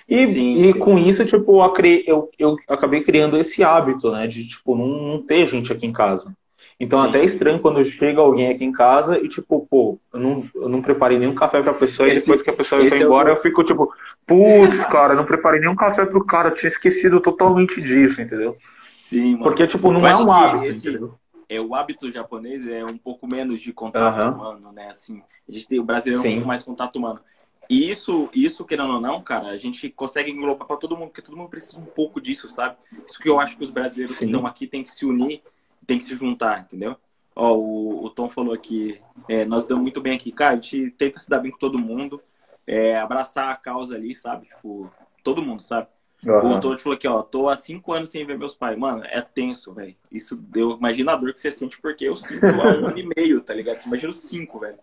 [0.09, 0.79] E, sim, e sim.
[0.79, 1.61] com isso, tipo,
[2.07, 4.27] eu, eu acabei criando esse hábito, né?
[4.29, 6.33] De, tipo, não, não ter gente aqui em casa.
[6.79, 10.45] Então, até é estranho quando chega alguém aqui em casa e, tipo, pô, eu não,
[10.55, 13.03] eu não preparei nenhum café pra pessoa esse, e depois que a pessoa vai é
[13.03, 13.91] embora, eu fico, tipo,
[14.27, 18.57] putz, cara, não preparei nenhum café pro cara, eu tinha esquecido totalmente disso, entendeu?
[18.97, 19.45] Sim, mano.
[19.45, 21.15] Porque, tipo, não é um hábito, esse, entendeu?
[21.49, 24.35] É, o hábito japonês é um pouco menos de contato uhum.
[24.35, 24.89] humano, né?
[24.89, 27.21] Assim, a gente tem o brasileiro é um pouco mais contato humano.
[27.69, 31.23] E isso, isso, querendo ou não, cara, a gente consegue englobar para todo mundo, porque
[31.23, 32.77] todo mundo precisa um pouco disso, sabe?
[33.07, 34.27] Isso que eu acho que os brasileiros Sim.
[34.27, 35.43] que estão aqui têm que se unir,
[35.87, 36.97] têm que se juntar, entendeu?
[37.35, 40.91] Ó, o, o Tom falou aqui, é, nós damos muito bem aqui, cara, a gente
[40.93, 42.21] tenta se dar bem com todo mundo,
[42.67, 44.47] é, abraçar a causa ali, sabe?
[44.47, 44.91] Tipo,
[45.23, 45.89] todo mundo, sabe?
[46.25, 46.57] Uhum.
[46.57, 48.77] O Tom falou aqui, ó, tô há cinco anos sem ver meus pais.
[48.77, 49.95] Mano, é tenso, velho.
[50.11, 50.73] Isso deu.
[50.73, 53.55] Imagina a dor que você sente, porque eu sinto há um ano e meio, tá
[53.55, 53.79] ligado?
[53.79, 54.79] Você imagina os cinco, velho.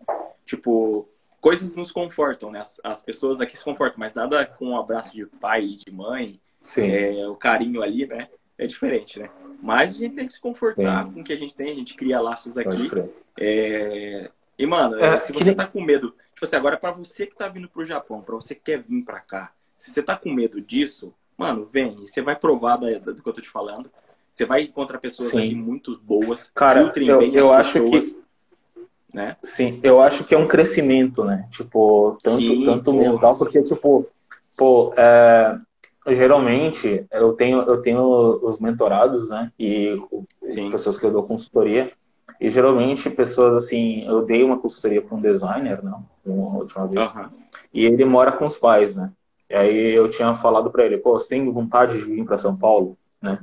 [0.46, 1.08] Tipo,
[1.40, 2.60] coisas nos confortam, né?
[2.60, 5.90] As, as, pessoas aqui se confortam, mas nada com um abraço de pai e de
[5.90, 6.40] mãe,
[6.76, 8.28] é, o carinho ali, né?
[8.56, 9.28] É diferente, né?
[9.60, 11.12] Mas a gente tem que se confortar Sim.
[11.12, 12.90] com o que a gente tem, a gente cria laços aqui.
[13.38, 14.30] É...
[14.58, 17.48] E, mano, é, se você tá com medo, tipo assim, agora para você que tá
[17.48, 20.60] vindo pro Japão, para você que quer vir para cá, se você tá com medo
[20.60, 23.90] disso, mano, vem, e você vai provar da, do que eu tô te falando.
[24.32, 25.44] Você vai encontrar pessoas Sim.
[25.44, 28.14] aqui muito boas, Cara, filtrem eu, bem eu as acho pessoas.
[28.14, 28.24] Que
[29.14, 29.36] né?
[29.44, 31.48] Sim, eu acho que é um crescimento, né?
[31.52, 34.08] Tipo, tanto, Sim, tanto mental, porque, tipo,
[34.56, 35.56] pô, é,
[36.08, 38.00] geralmente eu tenho, eu tenho
[38.42, 39.52] os mentorados, né?
[39.56, 39.96] E
[40.44, 40.68] Sim.
[40.72, 41.92] pessoas que eu dou consultoria.
[42.44, 45.94] E geralmente pessoas assim, eu dei uma consultoria para um designer, né?
[46.26, 47.14] Uma última vez.
[47.14, 47.30] Uhum.
[47.72, 49.10] E ele mora com os pais, né?
[49.48, 52.54] E aí eu tinha falado para ele, pô, você tem vontade de vir para São
[52.54, 53.38] Paulo, né?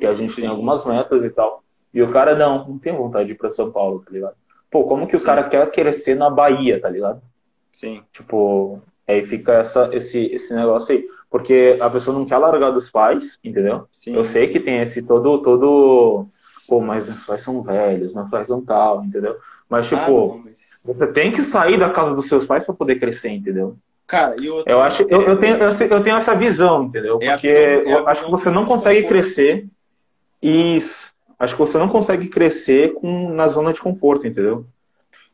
[0.00, 0.40] E a gente Sim.
[0.40, 1.62] tem algumas metas e tal.
[1.94, 4.34] E o cara, não, não tem vontade de ir para São Paulo, tá ligado?
[4.68, 5.22] Pô, como que Sim.
[5.22, 7.22] o cara quer crescer na Bahia, tá ligado?
[7.70, 8.02] Sim.
[8.12, 11.06] Tipo, aí fica essa, esse, esse negócio aí.
[11.30, 13.86] Porque a pessoa não quer largar dos pais, entendeu?
[13.92, 14.52] Sim, Eu sei sim.
[14.52, 16.26] que tem esse todo, todo.
[16.68, 19.36] Pô, mas meus pais são velhos, meus pais são tal, entendeu?
[19.68, 20.80] Mas, ah, tipo, ah, não, mas...
[20.84, 23.76] você tem que sair da casa dos seus pais para poder crescer, entendeu?
[24.06, 24.70] Cara, e outra...
[24.70, 27.18] eu acho, eu, eu, tenho, eu tenho essa visão, entendeu?
[27.22, 29.66] É Porque é eu acho que você não consegue crescer.
[30.42, 34.64] Isso acho que você não consegue crescer com, na zona de conforto, entendeu?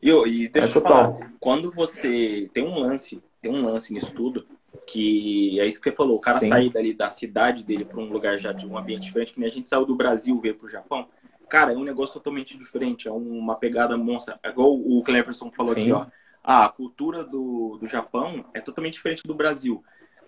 [0.01, 1.13] E, e deixa é eu total.
[1.13, 4.45] falar, quando você tem um lance, tem um lance nisso tudo,
[4.87, 6.49] que é isso que você falou, o cara Sim.
[6.49, 9.47] sair dali da cidade dele para um lugar já de um ambiente diferente, que nem
[9.47, 11.07] a gente saiu do Brasil veio para o Japão,
[11.49, 14.39] cara, é um negócio totalmente diferente, é uma pegada monstra.
[14.43, 15.81] É igual o Cleverson falou Sim.
[15.81, 16.05] aqui, ó.
[16.43, 19.83] Ah, a cultura do, do Japão é totalmente diferente do Brasil.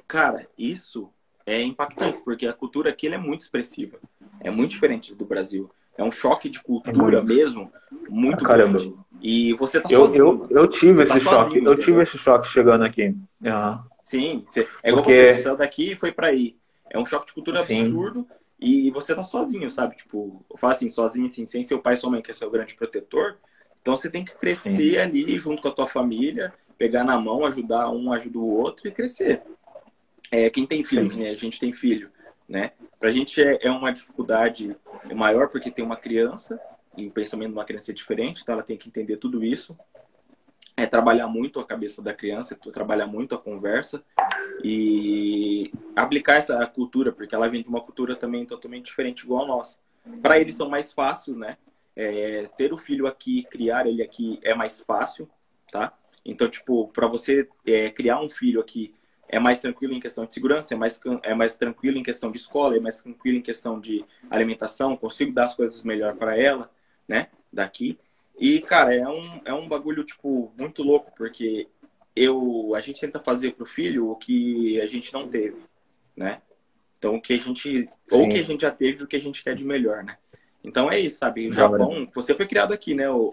[0.07, 1.09] Cara, isso
[1.45, 3.97] é impactante, porque a cultura aqui é muito expressiva.
[4.41, 5.69] É muito diferente do Brasil.
[5.97, 7.71] É um choque de cultura é mesmo,
[8.09, 8.93] muito ah, grande.
[9.21, 10.47] E você tá eu, sozinho.
[10.49, 11.43] Eu, eu tive esse tá choque.
[11.45, 13.15] Sozinho, eu tive esse choque chegando aqui.
[13.41, 13.79] Uhum.
[14.03, 15.35] Sim, você, é igual porque...
[15.35, 16.55] você saiu daqui e foi para aí.
[16.89, 17.85] É um choque de cultura Sim.
[17.85, 18.27] absurdo
[18.61, 19.95] e você tá sozinho, sabe?
[19.95, 22.51] Tipo, eu falo assim, sozinho, assim, sem seu pai e sua mãe, que é seu
[22.51, 23.37] grande protetor.
[23.81, 24.97] Então você tem que crescer Sim.
[24.97, 28.91] ali junto com a tua família, pegar na mão, ajudar um, ajuda o outro e
[28.91, 29.41] crescer.
[30.31, 32.11] É, quem tem filho, que a gente tem filho,
[32.47, 32.71] né?
[32.99, 34.75] Pra gente é, é uma dificuldade
[35.15, 36.59] maior porque tem uma criança
[36.95, 39.75] e o pensamento de uma criança é diferente, então ela tem que entender tudo isso.
[40.81, 44.03] É trabalhar muito a cabeça da criança, trabalhar muito a conversa
[44.63, 49.47] e aplicar essa cultura, porque ela vem de uma cultura também totalmente diferente igual a
[49.47, 49.77] nossa.
[50.23, 51.57] Para eles são mais fácil, né?
[51.95, 55.29] É, ter o filho aqui, criar ele aqui é mais fácil,
[55.71, 55.93] tá?
[56.25, 58.95] Então, tipo, para você é, criar um filho aqui
[59.27, 62.39] é mais tranquilo em questão de segurança, é mais, é mais tranquilo em questão de
[62.39, 66.71] escola, é mais tranquilo em questão de alimentação, consigo dar as coisas melhor para ela,
[67.07, 67.99] né, daqui.
[68.39, 71.67] E, cara, é um, é um bagulho, tipo, muito louco, porque
[72.15, 75.57] eu, a gente tenta fazer pro filho o que a gente não teve,
[76.15, 76.41] né?
[76.97, 77.89] Então, o que a gente, Sim.
[78.11, 80.17] ou o que a gente já teve, o que a gente quer de melhor, né?
[80.63, 81.47] Então é isso, sabe?
[81.47, 83.31] O Japão, você foi criado aqui, né, o,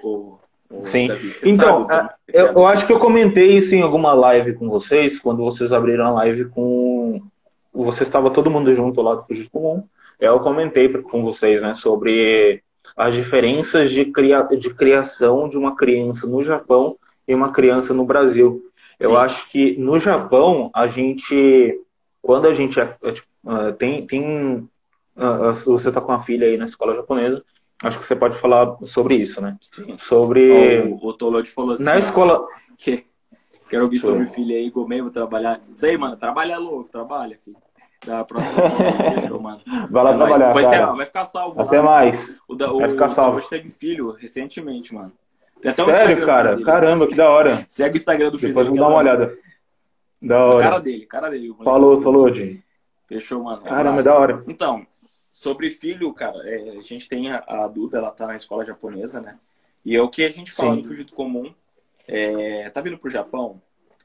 [0.70, 1.08] o Sim.
[1.44, 5.42] então, é, eu, eu, acho que eu comentei isso em alguma live com vocês, quando
[5.42, 7.22] vocês abriram a live com.
[7.72, 9.84] Você estava todo mundo junto lá do Fugir Comum.
[10.20, 12.62] Eu comentei com vocês, né, sobre
[12.96, 18.04] as diferenças de, cria, de criação de uma criança no Japão e uma criança no
[18.04, 18.62] Brasil.
[18.98, 19.06] Sim.
[19.06, 21.80] Eu acho que no Japão, a gente,
[22.20, 24.68] quando a gente é, é, tipo, uh, tem, tem
[25.16, 27.44] uh, você está com a filha aí na escola japonesa,
[27.84, 29.56] acho que você pode falar sobre isso, né?
[29.60, 29.96] Sim.
[29.96, 30.80] Sobre.
[30.80, 31.84] O, o Tolode falou assim.
[31.84, 32.46] Na escola.
[32.76, 33.04] Que,
[33.68, 35.60] quero ouvir sobre filho aí, Gomei, vou trabalhar.
[35.72, 37.56] Isso aí, mano, trabalha louco, trabalha, filho.
[38.06, 39.61] Da próxima mano.
[39.90, 40.52] Vai lá trabalhar.
[40.52, 40.92] Vai, cara.
[40.92, 41.61] vai ficar salvo.
[41.61, 42.40] Até mais.
[42.48, 43.38] O, da, o, vai ficar salvo.
[43.38, 45.12] O teve filho recentemente, mano.
[45.74, 46.52] Sério, cara?
[46.54, 46.64] Dele.
[46.64, 47.64] Caramba, que da hora.
[47.68, 48.50] Segue o Instagram do filho.
[48.50, 49.37] Depois vamos dar uma olhada.
[50.22, 50.62] Da hora.
[50.62, 51.54] Cara dele, cara dele.
[51.64, 52.62] Falou, falou, Jim.
[53.06, 53.62] Fechou, mano.
[53.62, 54.44] Caramba, é da hora.
[54.46, 54.87] Então,
[55.32, 59.20] sobre filho, cara, é, a gente tem a, a Duda, ela tá na escola japonesa,
[59.20, 59.38] né?
[59.84, 60.82] E é o que a gente fala Sim.
[60.82, 61.54] no Fujito Comum.
[62.06, 63.61] É, tá vindo pro Japão?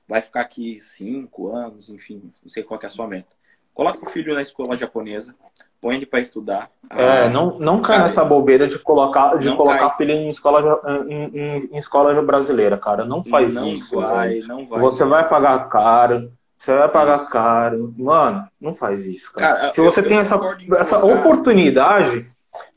[0.08, 3.36] Vai ficar aqui cinco anos, enfim, não sei qual é a sua meta.
[3.74, 5.34] Coloca o filho na escola japonesa,
[5.82, 6.70] põe ele para estudar.
[6.92, 11.14] É, ah, não, não cai nessa bobeira de colocar, de colocar filho em escola, em,
[11.14, 13.04] em, em, escola brasileira, cara.
[13.04, 14.00] Não faz não isso.
[14.00, 14.80] Vai, não vai.
[14.80, 16.32] Você vai pagar caro.
[16.56, 17.30] Você vai pagar isso.
[17.32, 17.94] caro.
[17.98, 19.56] Mano, não faz isso, cara.
[19.56, 20.40] cara se você eu, tem eu essa,
[20.78, 22.28] essa oportunidade,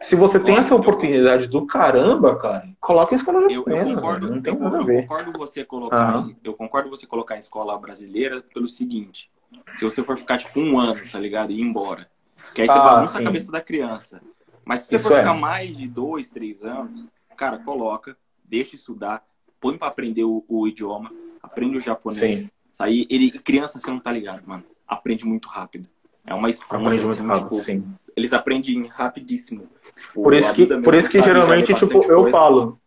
[0.01, 3.91] se você tem essa oportunidade do caramba, cara, coloca em escola japonesa.
[3.91, 5.03] Eu, concordo, não tem eu, nada a ver.
[5.03, 6.37] Eu concordo você colocar, uhum.
[6.43, 9.31] eu concordo você colocar em escola brasileira pelo seguinte:
[9.77, 12.09] se você for ficar tipo um ano, tá ligado, e ir embora,
[12.55, 14.21] que aí você ah, bagunça a cabeça da criança.
[14.65, 15.21] Mas se você Isso for é.
[15.21, 19.25] ficar mais de dois, três anos, cara, coloca, deixa estudar,
[19.61, 22.41] põe para aprender o, o, idioma, aprende o japonês.
[22.41, 22.51] Sim.
[22.79, 24.65] Aí ele criança você não tá ligado, mano.
[24.87, 25.89] Aprende muito rápido.
[26.27, 27.85] É uma esponja muito assim, rápido, tipo, sim.
[28.17, 29.69] eles aprendem rapidíssimo.
[29.95, 32.31] Tipo, por isso que, por isso que geralmente, tipo, eu coisa.
[32.31, 32.81] falo.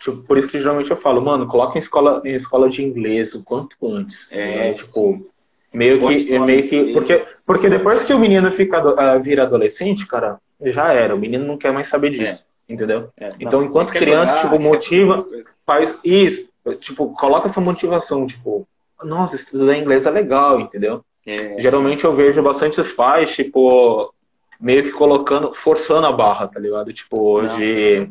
[0.00, 3.34] Tipo, por isso que geralmente eu falo, mano, coloca em escola, em escola de inglês
[3.34, 4.30] o quanto antes.
[4.32, 4.74] É, né?
[4.74, 5.28] tipo,
[5.72, 10.38] meio que, meio que, porque, porque depois que o menino fica, uh, vira adolescente, cara,
[10.60, 11.14] já era.
[11.14, 12.72] O menino não quer mais saber disso, é.
[12.72, 13.10] entendeu?
[13.18, 15.26] É, então, não, enquanto criança, jogar, tipo, motiva,
[15.66, 18.66] faz isso, tipo, coloca essa motivação, tipo,
[19.02, 21.04] nossa, estudar inglês é legal, entendeu?
[21.26, 21.60] É.
[21.60, 24.12] Geralmente eu vejo bastante pais, tipo,
[24.60, 26.92] meio que colocando, forçando a barra, tá ligado?
[26.92, 28.08] Tipo, Não, de,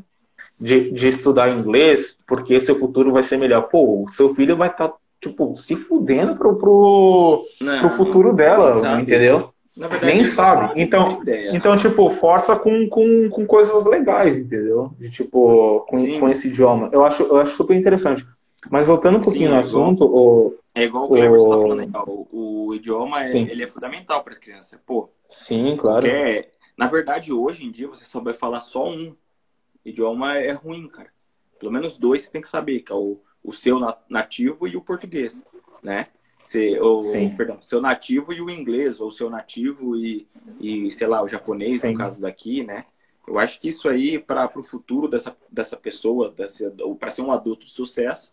[0.60, 3.64] de, de, estudar inglês, porque seu futuro vai ser melhor.
[3.64, 8.34] Pô, o seu filho vai estar, tá, tipo, se fudendo pro, pro, não, pro futuro
[8.34, 9.54] dela, entendeu?
[9.78, 10.68] Verdade, Nem sabe.
[10.68, 10.82] sabe.
[10.82, 11.22] Então,
[11.54, 14.92] então, tipo, força com, com, com coisas legais, entendeu?
[15.00, 16.90] De, tipo, com, com esse idioma.
[16.92, 18.28] Eu acho, eu acho super interessante.
[18.70, 21.58] Mas voltando um pouquinho Sim, no é assunto, igual, o, é igual o Cleverson tá
[21.58, 24.80] falando aí, o, o idioma é, ele é fundamental para as crianças.
[24.86, 26.02] Pô, Sim, claro.
[26.02, 29.16] Porque, na verdade, hoje em dia, você só vai falar só um
[29.86, 31.10] idioma é ruim, cara.
[31.60, 34.82] Pelo menos dois você tem que saber, que é o, o seu nativo e o
[34.82, 35.44] português,
[35.82, 36.08] né?
[36.44, 37.36] Se, ou, Sim.
[37.36, 40.28] perdão, seu nativo e o inglês, ou seu nativo e,
[40.60, 41.92] e sei lá, o japonês, Sim.
[41.92, 42.86] no caso daqui, né?
[43.28, 46.34] Eu acho que isso aí, para o futuro dessa, dessa pessoa,
[47.00, 48.32] para ser um adulto de sucesso,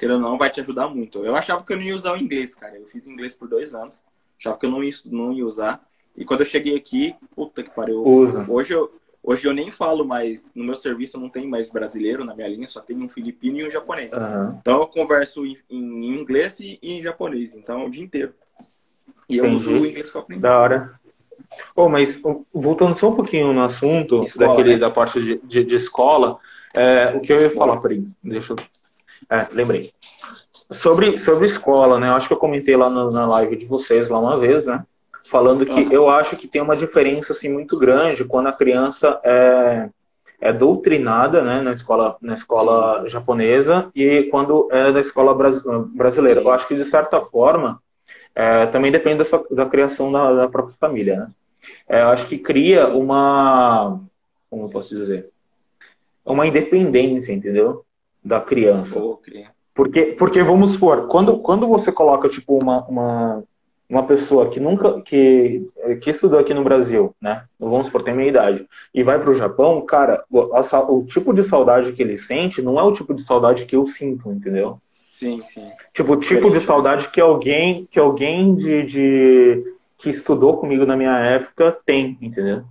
[0.00, 1.24] querendo ou não, vai te ajudar muito.
[1.24, 2.76] Eu achava que eu não ia usar o inglês, cara.
[2.76, 4.02] Eu fiz inglês por dois anos.
[4.38, 5.86] Achava que eu não ia, não ia usar.
[6.16, 8.04] E quando eu cheguei aqui, puta que pariu.
[8.04, 8.44] Usa.
[8.48, 12.34] Hoje eu, hoje eu nem falo mais, no meu serviço não tem mais brasileiro na
[12.34, 14.12] minha linha, só tem um filipino e um japonês.
[14.12, 14.58] Uhum.
[14.60, 18.34] Então eu converso em, em inglês e, em japonês, então o dia inteiro.
[19.28, 19.56] E eu Entendi.
[19.56, 20.42] uso o inglês que eu aprendi.
[20.42, 21.00] Da hora.
[21.76, 22.20] Oh, mas
[22.52, 24.78] voltando só um pouquinho no assunto escola, daquele, né?
[24.78, 26.38] da parte de, de, de escola,
[26.74, 28.56] é, o que eu ia falar, peraí, deixa eu...
[29.30, 29.92] É, lembrei.
[30.70, 32.08] Sobre, sobre escola, né?
[32.08, 34.84] Eu acho que eu comentei lá na, na live de vocês lá uma vez, né?
[35.24, 39.88] Falando que eu acho que tem uma diferença assim muito grande quando a criança é,
[40.40, 46.40] é doutrinada né, na escola, na escola japonesa e quando é da escola brasileira.
[46.40, 46.46] Sim.
[46.46, 47.80] Eu acho que, de certa forma,
[48.34, 51.16] é, também depende dessa, da criação da, da própria família.
[51.16, 51.28] Né?
[51.88, 54.00] É, eu acho que cria uma.
[54.50, 55.30] Como eu posso dizer?
[56.24, 57.84] Uma independência, entendeu?
[58.24, 59.00] Da criança.
[59.74, 63.44] Porque, porque, vamos supor, quando, quando você coloca, tipo, uma, uma,
[63.92, 65.68] uma pessoa que nunca que,
[66.00, 67.44] que estudou aqui no Brasil, né?
[67.60, 71.34] Vamos supor, tem minha idade, e vai para o Japão, cara, o, a, o tipo
[71.34, 74.80] de saudade que ele sente não é o tipo de saudade que eu sinto, entendeu?
[75.12, 75.70] Sim, sim.
[75.92, 80.96] Tipo, o tipo de saudade que alguém que alguém de, de que estudou comigo na
[80.96, 82.64] minha época tem, entendeu?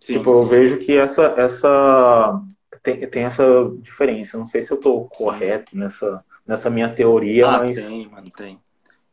[0.00, 0.38] Sim, tipo, sim.
[0.38, 2.42] eu vejo que essa essa
[2.82, 3.44] tem, tem essa
[3.80, 4.38] diferença.
[4.38, 8.58] Não sei se eu estou correto nessa nessa minha teoria, ah, mas tem, mano, tem.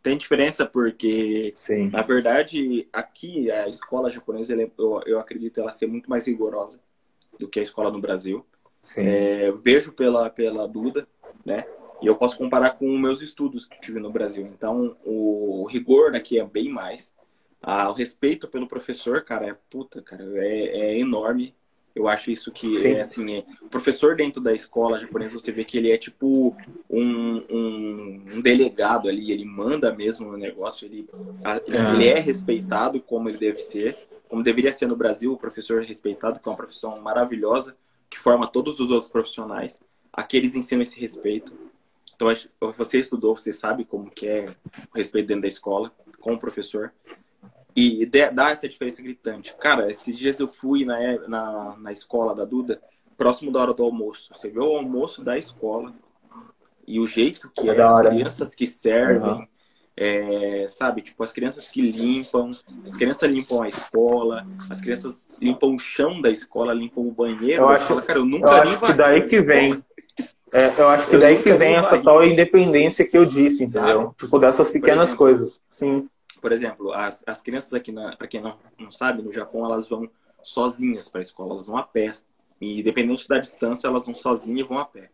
[0.04, 1.90] Tem diferença porque, Sim.
[1.90, 6.78] na verdade, aqui a escola japonesa, é, eu, eu acredito ela ser muito mais rigorosa
[7.40, 8.46] do que a escola no Brasil.
[8.98, 11.08] É, vejo pela, pela Duda,
[11.46, 11.66] né?
[12.02, 14.46] E eu posso comparar com meus estudos que tive no Brasil.
[14.46, 17.14] Então, o rigor aqui é bem mais.
[17.62, 21.56] Ah, o respeito pelo professor, cara, é puta, cara, é, é enorme.
[21.96, 22.94] Eu acho isso que Sim.
[22.96, 26.54] é assim, é, o professor dentro da escola japonesa, você vê que ele é tipo
[26.90, 31.10] um, um delegado ali, ele manda mesmo no negócio, ele,
[31.44, 31.94] é.
[31.94, 36.40] ele é respeitado como ele deve ser, como deveria ser no Brasil, o professor respeitado,
[36.40, 37.76] que é uma profissão maravilhosa,
[38.10, 39.82] que forma todos os outros profissionais.
[40.12, 41.58] Aqui eles ensinam esse respeito.
[42.16, 42.28] Então,
[42.78, 44.56] você estudou, você sabe como que é
[44.94, 46.94] o respeito dentro da escola, com o professor.
[47.76, 49.56] E dá essa diferença gritante.
[49.56, 52.80] Cara, esses dias eu fui na, na, na escola da Duda,
[53.18, 54.32] próximo da hora do almoço.
[54.34, 55.94] Você vê o almoço da escola
[56.88, 59.48] e o jeito que é, é as crianças que servem, uhum.
[59.96, 61.02] é, sabe?
[61.02, 62.52] Tipo, as crianças que limpam,
[62.84, 67.64] as crianças limpam a escola, as crianças limpam o chão da escola, limpam o banheiro.
[67.64, 68.02] Eu acho, escola.
[68.02, 69.84] Cara, eu nunca eu acho que daí que vem.
[70.52, 74.02] É, eu acho que eu daí que vem essa tal independência que eu disse, entendeu?
[74.02, 74.16] Sabe?
[74.20, 75.62] Tipo, dessas pequenas exemplo, coisas.
[75.68, 76.08] Sim.
[76.40, 80.08] Por exemplo, as, as crianças aqui, para quem não, não sabe, no Japão elas vão
[80.44, 82.12] sozinhas para a escola, elas vão a pé.
[82.62, 85.10] E independente da distância, elas vão sozinhas e vão a pé.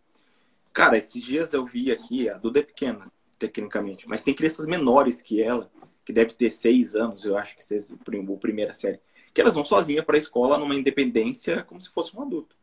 [0.80, 5.22] Cara, esses dias eu vi aqui, a Duda é pequena, tecnicamente, mas tem crianças menores
[5.22, 5.70] que ela,
[6.06, 8.98] que deve ter seis anos, eu acho que seja o primeira série,
[9.34, 12.56] que elas vão sozinhas para a escola numa independência como se fosse um adulto.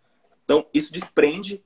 [0.46, 1.62] Então, isso desprende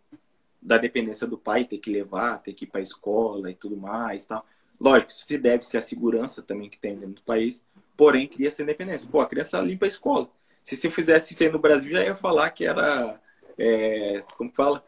[0.60, 3.76] da dependência do pai, ter que levar, ter que ir para a escola e tudo
[3.76, 4.44] mais, tal.
[4.80, 7.64] Lógico, isso se deve ser a segurança também que tem dentro do país,
[7.96, 9.08] porém cria essa independência.
[9.08, 10.28] Pô, a criança limpa a escola.
[10.64, 13.20] Se você fizesse isso aí no Brasil, já ia falar que era,
[13.56, 14.84] é, como fala,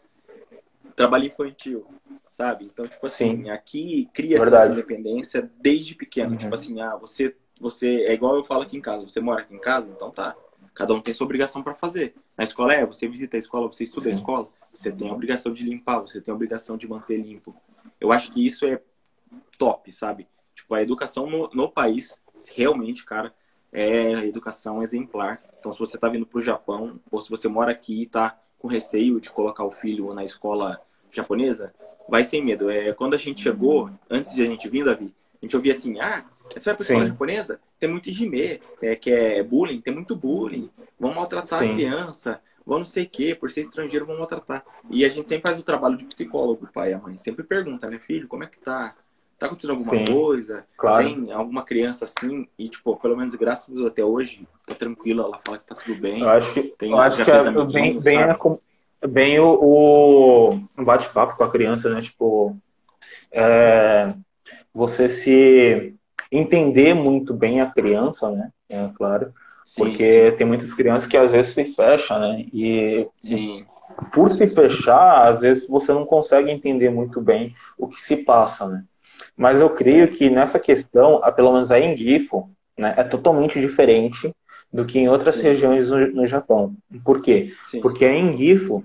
[0.95, 1.87] trabalho infantil,
[2.31, 2.65] sabe?
[2.65, 3.51] Então, tipo assim, Sim.
[3.51, 6.33] aqui cria essa independência desde pequeno.
[6.33, 6.37] Uhum.
[6.37, 9.55] Tipo assim, ah, você, você, é igual eu falo aqui em casa, você mora aqui
[9.55, 10.37] em casa, então tá.
[10.75, 12.15] Cada um tem sua obrigação para fazer.
[12.37, 14.09] Na escola é, você visita a escola, você estuda Sim.
[14.09, 17.55] a escola, você tem a obrigação de limpar, você tem a obrigação de manter limpo.
[18.01, 18.81] Eu acho que isso é
[19.59, 20.27] top, sabe?
[20.55, 22.21] Tipo, a educação no, no país,
[22.55, 23.35] realmente, cara,
[23.71, 25.43] é a educação exemplar.
[25.59, 28.42] Então, se você está vindo para o Japão, ou se você mora aqui e está
[28.63, 31.75] com receio de colocar o filho na escola japonesa,
[32.09, 32.71] vai sem medo.
[32.71, 36.01] É, quando a gente chegou, antes de a gente vir, Davi, a gente ouvia assim,
[36.01, 37.61] ah, você vai para a escola japonesa?
[37.77, 41.71] Tem muito hijime, é, que é bullying, tem muito bullying, vão maltratar Sim.
[41.71, 44.65] a criança, vão não sei o quê, por ser estrangeiro vão maltratar.
[44.89, 47.17] E a gente sempre faz o trabalho de psicólogo, o pai e a mãe.
[47.17, 48.95] Sempre pergunta, né, filho, como é que tá?
[49.43, 50.65] Tá acontecendo alguma Sim, coisa?
[50.79, 51.05] Claro.
[51.05, 52.47] Tem alguma criança assim?
[52.57, 55.75] E, tipo, pelo menos graças a Deus até hoje, tá tranquila, ela fala que tá
[55.75, 56.21] tudo bem.
[56.21, 61.37] Eu acho que, tem, eu acho que é bem, bem, é, bem o, o bate-papo
[61.37, 62.01] com a criança, né?
[62.01, 62.57] Tipo,
[63.33, 64.15] é,
[64.73, 65.93] você se
[66.31, 68.49] entender muito bem a criança, né?
[68.69, 69.35] É claro.
[69.65, 70.37] Sim, porque sim.
[70.37, 72.47] tem muitas crianças que às vezes se fecham, né?
[72.53, 73.67] E, sim.
[74.15, 78.69] por se fechar, às vezes você não consegue entender muito bem o que se passa,
[78.69, 78.85] né?
[79.37, 84.33] Mas eu creio que nessa questão, pelo menos aí em Gifo, né, é totalmente diferente
[84.73, 85.43] do que em outras Sim.
[85.43, 86.75] regiões no, no, Japão.
[87.05, 87.53] Por quê?
[87.65, 87.81] Sim.
[87.81, 88.83] Porque aí em Gifo,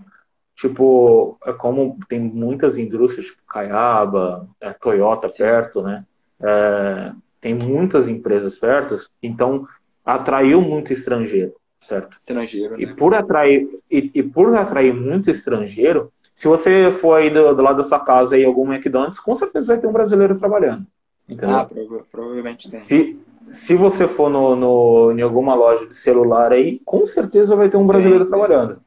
[0.55, 5.43] tipo, é como tem muitas indústrias, tipo Kayaba, é, Toyota Sim.
[5.43, 6.05] perto, né?
[6.41, 9.67] É, tem muitas empresas perto, então
[10.05, 12.17] atraiu muito estrangeiro, certo?
[12.17, 12.83] Estrangeiro, né?
[12.83, 17.63] E por atrair e, e por atrair muito estrangeiro, se você for aí do, do,
[17.63, 20.85] lado da sua casa e algum McDonald's, com certeza vai ter um brasileiro trabalhando.
[21.27, 21.55] Entendeu?
[21.55, 21.67] Ah,
[22.11, 22.79] provavelmente tem.
[22.79, 23.19] Se,
[23.49, 27.77] se você for no, no, em alguma loja de celular aí, com certeza vai ter
[27.77, 28.79] um brasileiro tem, trabalhando.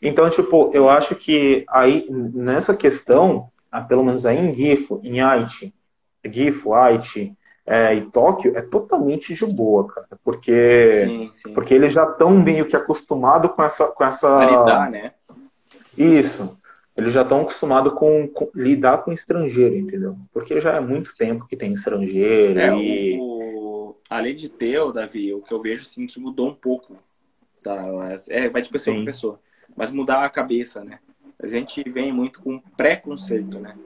[0.00, 0.10] Tem.
[0.10, 5.20] Então, tipo, eu acho que aí, nessa questão, ah, pelo menos aí em Gifo, em
[5.20, 5.74] Aichi,
[6.24, 7.34] Gifo, Aichi
[7.66, 10.08] é, e Tóquio, é totalmente de boa, cara.
[10.24, 11.52] Porque, sim, sim.
[11.52, 13.88] porque eles já estão meio que acostumados com essa...
[13.88, 14.42] Com essa...
[14.42, 15.12] lidar, né?
[15.98, 16.56] Isso
[16.96, 20.16] eles já estão acostumados com, com, lidar com estrangeiro, entendeu?
[20.32, 23.18] Porque já é muito tempo que tem estrangeiro é, e...
[23.18, 26.96] O, além de ter, o Davi, o que eu vejo, assim, que mudou um pouco,
[27.62, 27.84] tá?
[28.28, 29.40] É, vai de pessoa para pessoa.
[29.76, 31.00] Mas mudar a cabeça, né?
[31.42, 33.76] A gente vem muito com preconceito, né?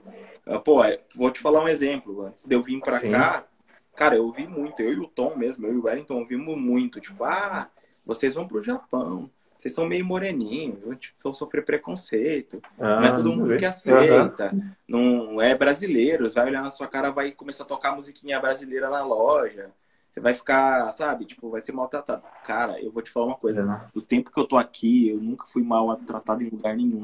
[0.45, 2.21] Ah, pô, é, vou te falar um exemplo.
[2.27, 3.47] Antes de eu vir para cá,
[3.95, 4.83] cara, eu ouvi muito.
[4.83, 6.99] Eu e o Tom mesmo, eu e o Wellington ouvimos muito.
[6.99, 7.69] Tipo, ah,
[8.05, 12.61] vocês vão pro Japão vocês são meio moreninhos, tipo, vão sofrer preconceito.
[12.79, 14.51] Ah, não é todo mundo que aceita.
[14.53, 14.71] Uhum.
[14.87, 16.29] Não é brasileiro.
[16.31, 19.69] Vai olhar na sua cara, vai começar a tocar musiquinha brasileira na loja.
[20.09, 22.23] Você vai ficar, sabe, tipo, vai ser maltratado.
[22.45, 23.65] Cara, eu vou te falar uma coisa.
[23.65, 23.79] Uhum.
[23.95, 27.03] Do tempo que eu tô aqui, eu nunca fui mal tratado em lugar nenhum.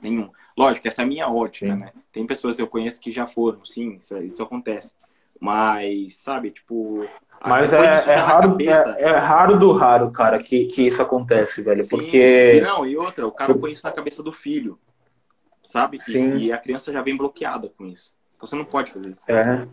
[0.00, 0.30] Nenhum.
[0.56, 1.80] Lógico, essa é a minha ótica, sim.
[1.80, 1.92] né?
[2.12, 4.94] Tem pessoas que eu conheço que já foram, sim, isso, isso acontece.
[5.40, 7.08] Mas, sabe, tipo,
[7.46, 11.82] mas é, é raro, é, é, raro do raro, cara, que, que isso acontece, velho.
[11.82, 12.52] Sim, porque.
[12.56, 14.78] E não, e outra, o cara põe isso na cabeça do filho.
[15.62, 16.00] Sabe?
[16.00, 16.36] Sim.
[16.36, 18.12] E, e a criança já vem bloqueada com isso.
[18.36, 19.30] Então você não pode fazer isso.
[19.30, 19.66] É.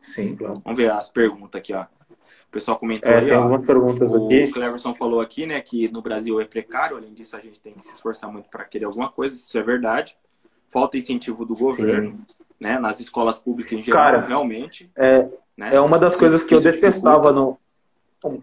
[0.00, 0.60] Sim, claro.
[0.64, 1.82] Vamos ver as perguntas aqui, ó.
[1.82, 3.38] O pessoal comentou É, aí, tem ó.
[3.38, 4.50] algumas perguntas O aqui.
[4.50, 7.82] Cleverson falou aqui, né, que no Brasil é precário, além disso a gente tem que
[7.82, 10.16] se esforçar muito para querer alguma coisa, isso é verdade.
[10.68, 12.16] Falta incentivo do governo,
[12.62, 14.90] né, nas escolas públicas em geral, Cara, realmente.
[14.96, 15.74] É, Né?
[15.74, 17.58] é uma das coisas que eu detestava no.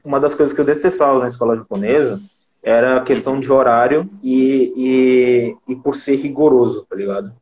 [0.03, 2.22] Uma das coisas que eu detestava na escola japonesa
[2.61, 7.34] era a questão de horário e, e, e por ser rigoroso, tá ligado?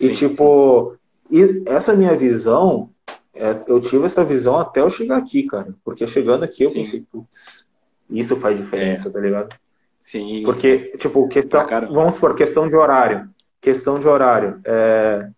[0.00, 0.96] E Sim, tipo,
[1.30, 2.90] e essa minha visão,
[3.32, 5.72] é, eu tive essa visão até eu chegar aqui, cara.
[5.84, 6.82] Porque chegando aqui eu Sim.
[6.82, 7.64] pensei, putz,
[8.10, 9.54] isso faz diferença, tá ligado?
[10.00, 11.64] Sim, Porque, tipo, questão.
[11.66, 11.92] Caramba.
[11.94, 13.28] Vamos supor, questão de horário.
[13.60, 14.60] Questão de horário.
[14.64, 15.28] É...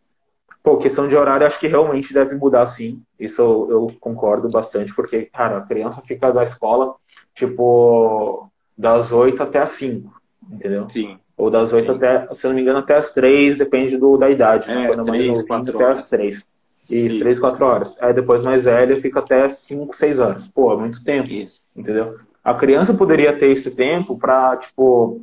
[0.63, 3.01] Pô, questão de horário acho que realmente deve mudar sim.
[3.19, 6.95] Isso eu, eu concordo bastante, porque, cara, a criança fica da escola,
[7.35, 10.13] tipo, das 8 até as 5,
[10.51, 10.89] entendeu?
[10.89, 11.97] sim, Ou das 8 Sim.
[11.97, 14.67] até, se não me engano, até as 3, depende do, da idade.
[14.69, 14.85] né?
[14.85, 15.99] É, Quando é mais três, novinho, quatro até horas.
[16.01, 16.47] as 3.
[16.91, 17.19] Isso, Isso.
[17.21, 17.97] 3, 4 horas.
[18.01, 20.49] Aí depois mais velha fica até 5, 6 horas.
[20.49, 21.63] Pô, é muito tempo isso.
[21.77, 22.19] entendeu?
[22.43, 25.21] A criança poderia ter esse tempo para, tipo,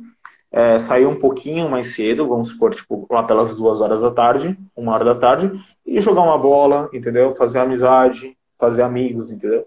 [0.56, 4.58] é, sair um pouquinho mais cedo, vamos supor, tipo, lá pelas duas horas da tarde,
[4.74, 5.52] uma hora da tarde,
[5.84, 7.34] e jogar uma bola, entendeu?
[7.34, 9.66] Fazer amizade, fazer amigos, entendeu?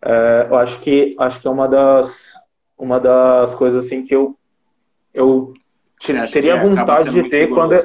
[0.00, 2.34] É, eu acho que acho que é uma das
[2.78, 4.36] uma das coisas assim que eu
[5.12, 5.52] eu
[6.32, 7.84] teria vontade de ter quando é-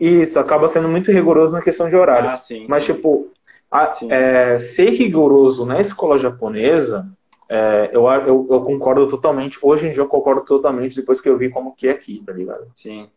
[0.00, 2.30] isso acaba sendo muito rigoroso na questão de horário.
[2.30, 2.66] Ah, sim.
[2.68, 2.94] Mas, sim.
[2.94, 3.28] tipo,
[3.70, 7.06] a- é, ser rigoroso na escola japonesa,
[7.48, 9.58] é, eu, eu, eu concordo totalmente.
[9.62, 12.32] Hoje em dia eu concordo totalmente depois que eu vi como que é aqui, tá
[12.32, 12.70] ligado?
[12.74, 13.08] Sim.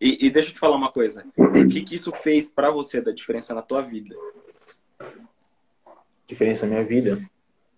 [0.00, 1.24] E, e deixa eu te falar uma coisa.
[1.36, 4.14] O que, que isso fez pra você da diferença na tua vida?
[6.26, 7.18] Diferença na minha vida.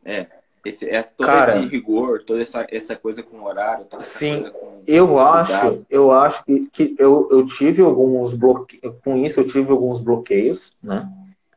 [0.05, 0.27] É.
[0.65, 1.59] Esse, é todo Cara.
[1.59, 4.41] esse rigor, toda essa, essa coisa com horário, toda essa Sim.
[4.41, 4.83] coisa com.
[4.87, 5.87] Eu acho, Cuidado.
[5.89, 10.73] eu acho que, que eu, eu tive alguns bloqueios, com isso eu tive alguns bloqueios,
[10.83, 11.09] né?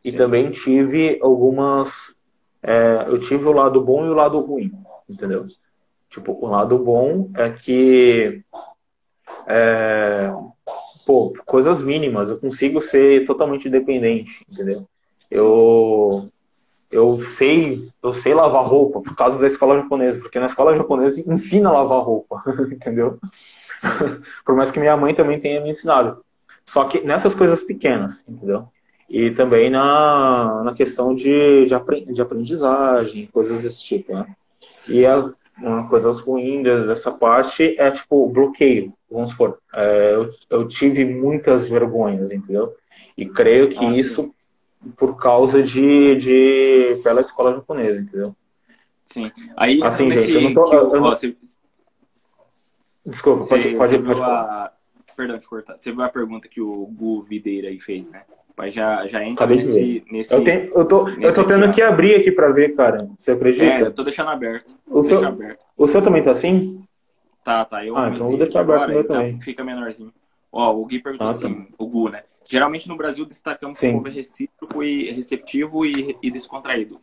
[0.05, 0.17] E Sim.
[0.17, 2.15] também tive algumas.
[2.61, 4.71] É, eu tive o lado bom e o lado ruim,
[5.09, 5.45] entendeu?
[6.09, 8.43] Tipo, o lado bom é que.
[9.47, 10.31] é,
[11.05, 14.87] pô, coisas mínimas, eu consigo ser totalmente independente, entendeu?
[15.29, 16.29] Eu.
[16.91, 21.21] Eu sei, eu sei lavar roupa por causa da escola japonesa, porque na escola japonesa
[21.31, 22.41] ensina a lavar roupa,
[22.73, 23.19] entendeu?
[24.43, 26.25] por mais que minha mãe também tenha me ensinado.
[26.65, 28.67] Só que nessas coisas pequenas, entendeu?
[29.09, 34.35] E também na, na questão de, de, apren- de aprendizagem, coisas desse tipo, né?
[34.87, 38.93] E a, uma coisas ruins dessa parte é tipo bloqueio.
[39.09, 42.75] Vamos supor, é, eu, eu tive muitas vergonhas, entendeu?
[43.17, 43.99] E creio que Ah, sim.
[43.99, 44.35] isso
[44.95, 48.35] por causa de, de pela escola japonesa, entendeu?
[49.03, 49.31] Sim.
[49.57, 51.35] Aí, Assim, gente, eu não tô- eu ó, você,
[53.05, 54.65] Desculpa, você, pode, pode, você pode falar.
[54.65, 54.73] a.
[55.15, 55.77] Perdão, te cortar.
[55.77, 58.23] Você viu a pergunta que o Gu Videira aí fez, né?
[58.59, 60.03] Mas já, já entra Acabei nesse.
[60.11, 60.33] nesse...
[60.33, 63.09] Eu, tenho, eu, tô, eu nesse tô tendo que abrir aqui pra ver, cara.
[63.17, 63.65] Você É, acredita?
[63.79, 64.77] eu tô deixando aberto.
[64.85, 65.65] o, seu, aberto.
[65.77, 66.83] o seu também tá assim?
[67.41, 67.85] Tá, tá.
[67.85, 69.39] Eu Ah, então eu vou deixar aberto agora, então também.
[69.39, 70.11] fica menorzinho.
[70.51, 71.37] Ó, o Gui perguntou Ah, tá.
[71.47, 72.23] assim, o Gu, né?
[72.49, 73.93] Geralmente no Brasil destacamos que Sim.
[73.93, 76.99] o povo é recíproco e receptivo e, e descontraído.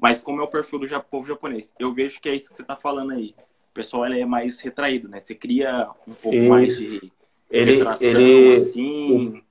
[0.00, 1.74] Mas como é o perfil do ja- povo japonês?
[1.76, 3.34] Eu vejo que é isso que você tá falando aí.
[3.72, 5.18] O pessoal ele é mais retraído, né?
[5.18, 6.48] Você cria um pouco Isso.
[6.48, 7.12] mais de
[7.50, 9.42] Ele, retração, ele, assim.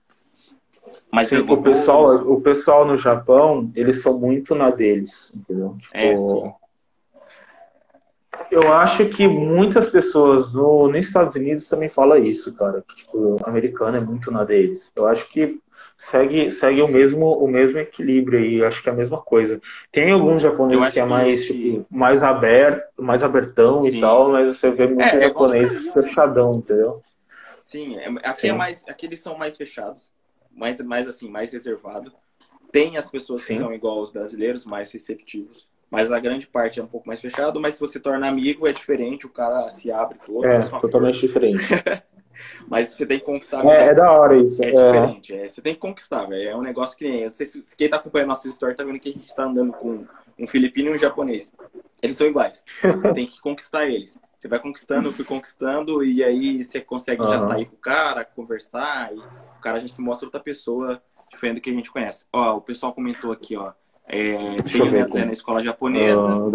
[1.11, 1.63] Mais sim, o vergonhoso.
[1.63, 5.75] pessoal, o pessoal no Japão, eles são muito na deles, entendeu?
[5.79, 6.53] Tipo, É, sim.
[8.51, 12.83] eu acho que muitas pessoas no, nos Estados Unidos também falam isso, cara.
[12.87, 14.91] Que, tipo, o americano é muito na deles.
[14.95, 15.59] Eu acho que
[15.97, 19.61] segue, segue o mesmo, o mesmo equilíbrio aí, acho que é a mesma coisa.
[19.91, 23.97] Tem alguns japoneses que é que mais, esse- tipo, mais aberto, mais abertão Sim.
[23.97, 25.91] e tal, mas você vê muito É, é japonês Brasil.
[25.93, 27.01] fechadão, entendeu?
[27.61, 28.49] Sim, é- aqui Sim.
[28.49, 30.11] é mais, aqui eles são mais fechados,
[30.59, 32.13] mais, mais assim, mais reservado.
[32.71, 33.59] Tem as pessoas que Sim.
[33.59, 37.59] são igual aos brasileiros, mais receptivos, mas a grande parte é um pouco mais fechado.
[37.59, 40.45] Mas se você torna amigo é diferente, o cara se abre todo.
[40.45, 41.27] É, uma totalmente flor.
[41.27, 41.63] diferente.
[42.67, 43.65] Mas você tem que conquistar.
[43.65, 44.63] É, é da hora isso.
[44.63, 46.49] É É, diferente, é, você tem que conquistar, velho.
[46.49, 47.29] É um negócio que nem.
[47.29, 50.05] se- quem tá acompanhando nosso story tá vendo que a gente tá andando com
[50.37, 51.51] um filipino e um japonês.
[52.01, 52.63] Eles são iguais.
[53.13, 54.17] tem que conquistar eles.
[54.39, 57.39] Você vai conquistando, eu fui conquistando, e aí você consegue já Aham.
[57.41, 61.61] sair com o cara, conversar, e o cara já se mostra outra pessoa diferente do
[61.61, 62.25] que a gente conhece.
[62.31, 63.73] Ó, o pessoal comentou aqui, ó.
[64.07, 66.23] É, Deixa eu tem netos aí como- na escola japonesa.
[66.31, 66.49] ah.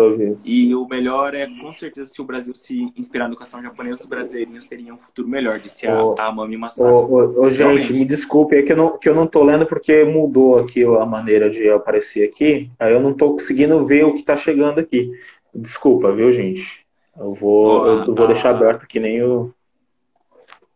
[0.46, 4.08] E o melhor é, com certeza, se o Brasil se inspirar na educação japonesa, os
[4.08, 6.90] brasileirinhos teriam um futuro melhor, disse a, Ô, a Mami Ô, Masato.
[6.90, 10.04] ô, ô, gente, me desculpe, é que eu, não, que eu não tô lendo porque
[10.04, 12.70] mudou aqui a maneira de aparecer aqui.
[12.80, 15.12] Aí eu não tô conseguindo ver o que tá chegando aqui.
[15.54, 16.83] Desculpa, viu, gente?
[17.16, 19.52] Eu vou, Ó, eu vou a- deixar aberto que nem o.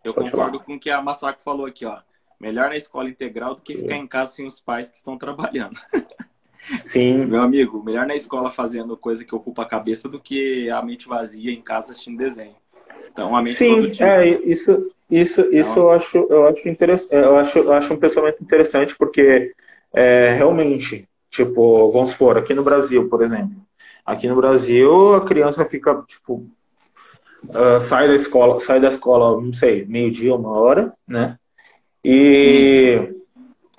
[0.04, 1.98] Eu Pode concordo com o que a Masako falou aqui, ó.
[2.40, 5.76] Melhor na escola integral do que ficar em casa sem os pais que estão trabalhando.
[6.80, 7.24] Sim.
[7.26, 11.08] Meu amigo, melhor na escola fazendo coisa que ocupa a cabeça do que a mente
[11.08, 12.54] vazia em casa assistindo desenho.
[13.10, 14.08] Então, a mente Sim, produtiva.
[14.08, 17.96] é, isso, isso, isso Então- eu acho, eu acho interessante, eu acho, eu acho um
[17.96, 19.52] pensamento interessante porque
[19.92, 23.56] é, realmente, tipo, vamos supor, aqui no Brasil, por exemplo,
[24.08, 26.46] aqui no Brasil a criança fica, tipo,
[27.54, 31.38] ah, sai da escola, sai da escola, não sei, meio-dia, uma hora, né?
[32.02, 33.12] E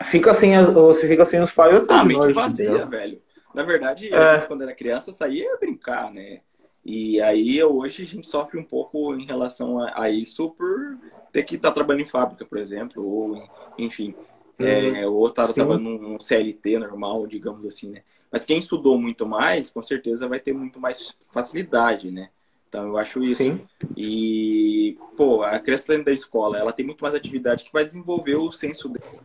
[0.03, 2.87] fica sem as, você fica sem os pais Ah, mente noite, vazia, entendeu?
[2.87, 3.21] velho.
[3.53, 4.35] Na verdade, É.
[4.35, 6.41] gente, quando era criança, saía brincar, né?
[6.85, 10.97] E aí, hoje, a gente sofre um pouco em relação a, a isso por
[11.31, 13.43] ter que estar trabalhando em fábrica, por exemplo, ou,
[13.77, 14.15] enfim,
[14.57, 15.53] é, ou estar Sim.
[15.55, 18.01] trabalhando num CLT normal, digamos assim, né?
[18.31, 22.29] Mas quem estudou muito mais, com certeza vai ter muito mais facilidade, né?
[22.67, 23.43] Então, eu acho isso.
[23.43, 23.65] Sim,
[23.97, 28.35] E, pô, a criança dentro da escola, ela tem muito mais atividade que vai desenvolver
[28.35, 29.19] o senso dele.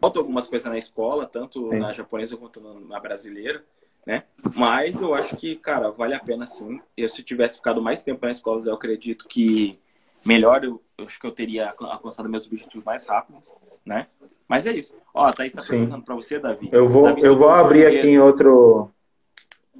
[0.00, 1.80] Falta algumas coisas na escola, tanto Sim.
[1.80, 3.64] na japonesa quanto na brasileira,
[4.06, 4.22] né?
[4.54, 6.80] Mas eu acho que, cara, vale a pena sim.
[6.96, 9.76] Eu, se tivesse ficado mais tempo na escola, eu acredito que
[10.24, 13.52] melhor, eu, eu acho que eu teria alcançado meus objetivos mais rápidos,
[13.84, 14.06] né?
[14.48, 14.94] Mas é isso.
[15.12, 15.70] Ó, a Thaís tá Sim.
[15.70, 16.70] perguntando pra você, Davi.
[16.72, 18.00] eu vou, Davi eu vou abrir português.
[18.00, 18.90] aqui em outro.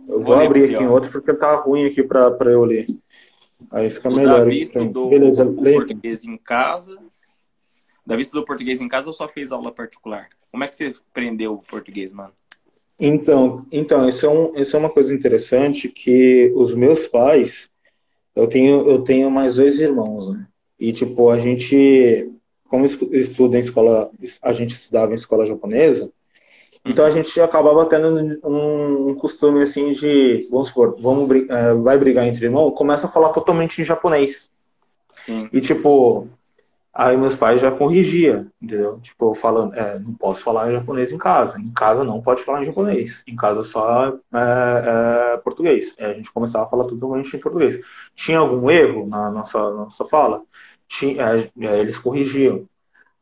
[0.06, 2.86] Eu vou ler abrir aqui em outro porque tá ruim aqui pra, pra eu ler.
[3.70, 6.98] Aí fica O melhor Davi estudou Beleza, português em casa.
[8.06, 10.28] Davi estudou português em casa ou só fez aula particular?
[10.50, 12.32] Como é que você aprendeu o português, mano?
[12.98, 17.70] Então, então isso, é um, isso é uma coisa interessante que os meus pais,
[18.34, 20.46] eu tenho, eu tenho mais dois irmãos, né?
[20.80, 22.30] E tipo, a gente,
[22.68, 24.10] como estu- estuda em escola,
[24.42, 26.10] a gente estudava em escola japonesa,
[26.84, 31.98] então a gente acabava tendo um, um costume assim de, vamos supor, vamos, eh, vai
[31.98, 34.50] brigar entre irmãos, começa a falar totalmente em japonês.
[35.18, 35.48] Sim.
[35.52, 36.28] E tipo,
[36.94, 38.98] aí meus pais já corrigia, entendeu?
[39.00, 41.60] Tipo, falando, é, não posso falar em japonês em casa.
[41.60, 43.22] Em casa não pode falar em japonês.
[43.26, 45.94] Em casa só é, é, português.
[45.98, 47.78] Aí a gente começava a falar totalmente em português.
[48.14, 50.42] Tinha algum erro na nossa, na nossa fala?
[50.88, 52.66] Tinha, é, é, eles corrigiam.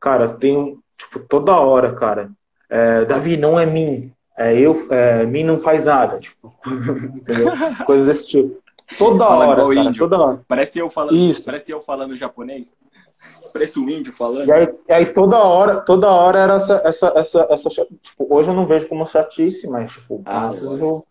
[0.01, 2.31] Cara, tem tipo, toda hora, cara.
[2.71, 4.13] é, Davi, não é mim.
[4.39, 6.19] É, eu, é, mim não faz nada.
[6.19, 6.55] Tipo,
[7.17, 7.53] entendeu?
[7.87, 8.63] Coisas desse tipo.
[8.99, 10.41] Toda Fala hora, cara, toda hora.
[10.47, 11.45] Parece eu falando, Isso.
[11.45, 12.73] parece eu falando japonês.
[13.53, 14.47] Parece um índio falando.
[14.47, 18.49] E aí, e aí toda hora, toda hora era essa, essa, essa, essa tipo, hoje
[18.51, 21.05] eu não vejo como chatice, mas tipo, Ah, eu,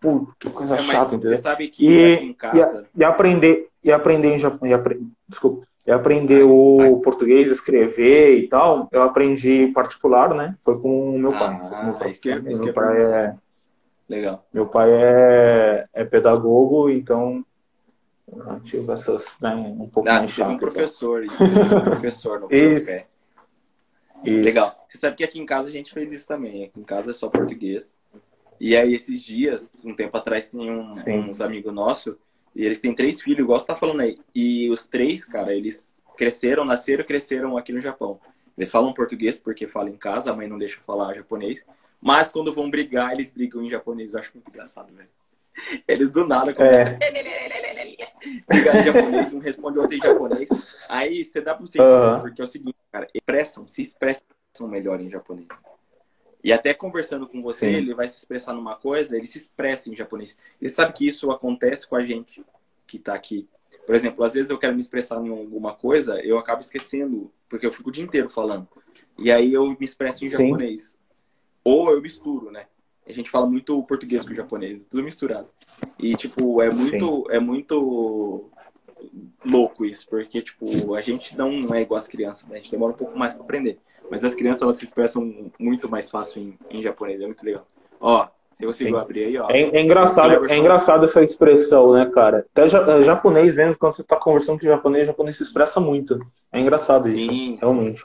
[0.00, 1.38] pô, que coisa É, chata, você entendeu?
[1.38, 2.86] sabe que E, e, casa.
[2.94, 9.02] e aprender, e aprender em apre- desculpa, e aprender o português, escrever e tal, eu
[9.02, 10.56] aprendi particular, né?
[10.64, 11.54] Foi com o meu Ah, pai.
[11.80, 12.12] O meu pai.
[12.12, 12.96] que meu pai perguntar.
[12.98, 13.36] é,
[14.08, 14.46] Legal.
[14.52, 17.44] meu pai é, é pedagogo, então
[18.28, 20.58] eu tive essas, né, um pouco Ah, mais teve um chato.
[20.58, 21.22] professor.
[21.22, 21.26] um
[21.84, 22.86] professor no Isso.
[22.86, 23.06] pé.
[24.24, 24.44] Isso.
[24.44, 24.86] Legal.
[24.88, 26.64] Você sabe que aqui em casa a gente fez isso também.
[26.64, 27.96] Aqui em casa é só português.
[28.58, 31.28] E aí, esses dias, um tempo atrás, tem um- Sim.
[31.30, 32.16] uns amigos nossos,
[32.56, 34.18] e eles têm três filhos, igual você tá falando aí.
[34.34, 38.18] E os três, cara, eles cresceram, nasceram e cresceram aqui no Japão.
[38.56, 41.66] Eles falam português porque falam em casa, a mãe não deixa falar japonês.
[42.00, 44.14] Mas quando vão brigar, eles brigam em japonês.
[44.14, 45.08] Eu acho muito engraçado, velho.
[45.88, 46.96] Eles do nada começam a
[48.46, 50.48] brigar em japonês, um responde outro em japonês.
[50.88, 54.26] Aí você dá pra você entender, porque é o seguinte, cara, expressam, se expressam
[54.62, 55.48] melhor em japonês.
[56.46, 57.74] E até conversando com você, Sim.
[57.74, 60.38] ele vai se expressar numa coisa, ele se expressa em japonês.
[60.60, 62.46] E você sabe que isso acontece com a gente
[62.86, 63.48] que tá aqui.
[63.84, 67.66] Por exemplo, às vezes eu quero me expressar em alguma coisa, eu acabo esquecendo, porque
[67.66, 68.68] eu fico o dia inteiro falando.
[69.18, 70.44] E aí eu me expresso em Sim.
[70.44, 70.96] japonês.
[71.64, 72.68] Ou eu misturo, né?
[73.04, 75.48] A gente fala muito português com o japonês, tudo misturado.
[75.98, 78.52] E, tipo, é muito, é muito
[79.44, 82.54] louco isso, porque, tipo, a gente não é igual as crianças, né?
[82.54, 83.80] A gente demora um pouco mais pra aprender.
[84.10, 87.66] Mas as crianças, elas se expressam muito mais fácil em, em japonês, é muito legal.
[88.00, 89.00] Ó, você conseguiu Sim.
[89.02, 89.50] abrir aí, ó.
[89.50, 92.46] É, é engraçado, é engraçado essa expressão, né, cara?
[92.54, 95.80] Até ja- é, japonês mesmo, quando você tá conversando com japonês, o japonês se expressa
[95.80, 96.18] muito.
[96.52, 98.04] É engraçado isso, Sim, realmente.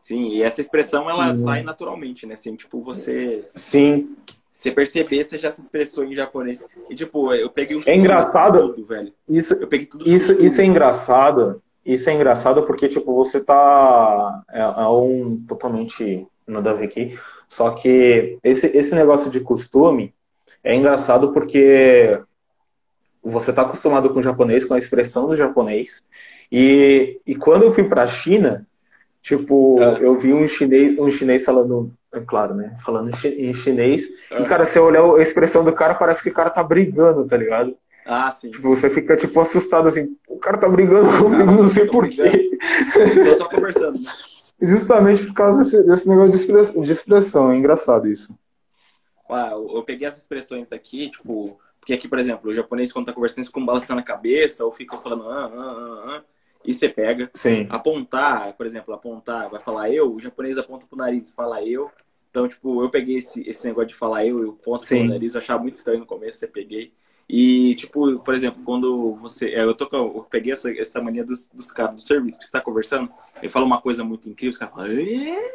[0.00, 1.36] Sim, e essa expressão, ela Uhum.
[1.36, 2.34] sai naturalmente, né?
[2.34, 3.48] Assim, tipo, você...
[3.54, 4.16] Sim,
[4.52, 6.60] Você perceber, você já se expressou em japonês.
[6.88, 7.82] E, tipo, eu peguei um...
[7.84, 8.68] É engraçado.
[8.72, 9.12] Tudo, velho.
[9.28, 10.44] isso, Eu peguei tudo isso, tudo.
[10.46, 11.60] isso é engraçado.
[11.84, 14.42] Isso é engraçado porque, tipo, você tá.
[14.50, 17.18] É, é um totalmente nada a ver aqui.
[17.48, 20.14] Só que esse, esse negócio de costume
[20.62, 22.18] é engraçado porque
[23.22, 26.02] você tá acostumado com o japonês, com a expressão do japonês.
[26.50, 28.66] E, e quando eu fui pra China,
[29.22, 29.98] tipo, Ah.
[30.00, 32.76] eu vi um chinês, um chinês falando, é claro, né?
[32.84, 34.08] Falando em chi- em chinês.
[34.30, 34.40] Ah.
[34.40, 37.36] E, cara, você olhar a expressão do cara, parece que o cara tá brigando, tá
[37.36, 37.76] ligado?
[38.06, 38.50] Ah, sim.
[38.50, 42.58] Tipo, você fica, tipo, assustado, assim, o cara tá brigando comigo, não sei porquê.
[43.24, 43.98] Tô só conversando.
[44.00, 44.06] né?
[44.60, 48.32] Justamente por causa desse, desse negócio de express- de expressão, é engraçado isso.
[49.28, 53.12] ah, eu peguei as expressões daqui, tipo, porque aqui, por exemplo, o japonês quando tá
[53.12, 56.22] conversando, fica balançando a cabeça, ou fica falando, ah, ah, ah, ah,
[56.64, 57.30] e você pega.
[57.34, 57.66] Sim.
[57.68, 61.90] Apontar, por exemplo, apontar, vai falar eu, o japonês aponta pro nariz, fala eu.
[62.30, 65.38] Então, tipo, eu peguei esse, esse negócio de falar eu, eu ponto pro nariz, eu
[65.38, 66.92] achava muito estranho no começo, você peguei.
[67.28, 69.48] E, tipo, por exemplo, quando você.
[69.50, 72.52] É, eu, tô, eu peguei essa, essa mania dos, dos caras do serviço, que você
[72.52, 73.10] tá conversando,
[73.40, 75.54] ele fala uma coisa muito incrível, os caras falam, Êê?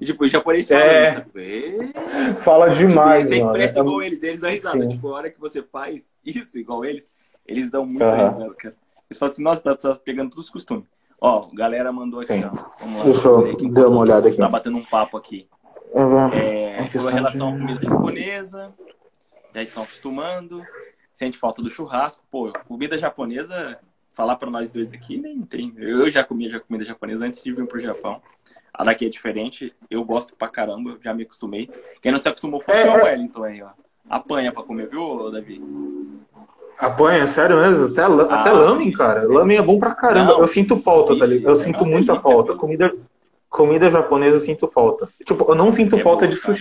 [0.00, 1.10] E, tipo, o japonês fala É.
[1.10, 2.34] isso, Êê?
[2.36, 3.50] Fala demais, Tipo, você mano.
[3.52, 4.80] expressa É igual eles, eles dão risada.
[4.82, 4.88] Sim.
[4.88, 7.10] Tipo, a hora que você faz isso igual eles,
[7.46, 8.28] eles dão muita Aham.
[8.30, 8.74] risada, cara.
[9.10, 10.84] Eles falam assim, nossa, tá, tá pegando todos os costumes.
[11.20, 12.44] Ó, galera mandou aqui, Sim.
[12.44, 12.50] ó.
[12.80, 13.04] Vamos lá.
[13.04, 14.38] Deixa eu aqui dar uma olhada aqui.
[14.38, 15.46] Tá batendo um papo aqui.
[16.32, 18.72] É, É com relação à comida japonesa,
[19.54, 20.64] já estão acostumando.
[21.20, 22.22] Sente falta do churrasco.
[22.30, 23.78] Pô, comida japonesa,
[24.10, 25.70] falar pra nós dois aqui, nem tem.
[25.76, 28.22] Eu já comia já comida japonesa antes de vir pro Japão.
[28.72, 29.70] A daqui é diferente.
[29.90, 31.68] Eu gosto pra caramba, já me acostumei.
[32.00, 33.02] Quem não se acostumou foi É, o é.
[33.04, 33.68] Wellington aí, ó.
[34.08, 35.62] Apanha pra comer, viu, Davi?
[36.78, 37.88] Apanha, sério mesmo?
[37.88, 38.40] Até, Ah.
[38.40, 39.28] até lamen, cara.
[39.28, 40.32] Lamen é bom pra caramba.
[40.32, 40.40] Não.
[40.40, 41.52] Eu sinto falta, tá ligado?
[41.52, 42.54] Eu é sinto uma muita delícia, falta.
[42.54, 42.94] Comida,
[43.50, 45.06] comida japonesa eu sinto falta.
[45.22, 46.54] Tipo, eu não sinto É falta bom, de cara.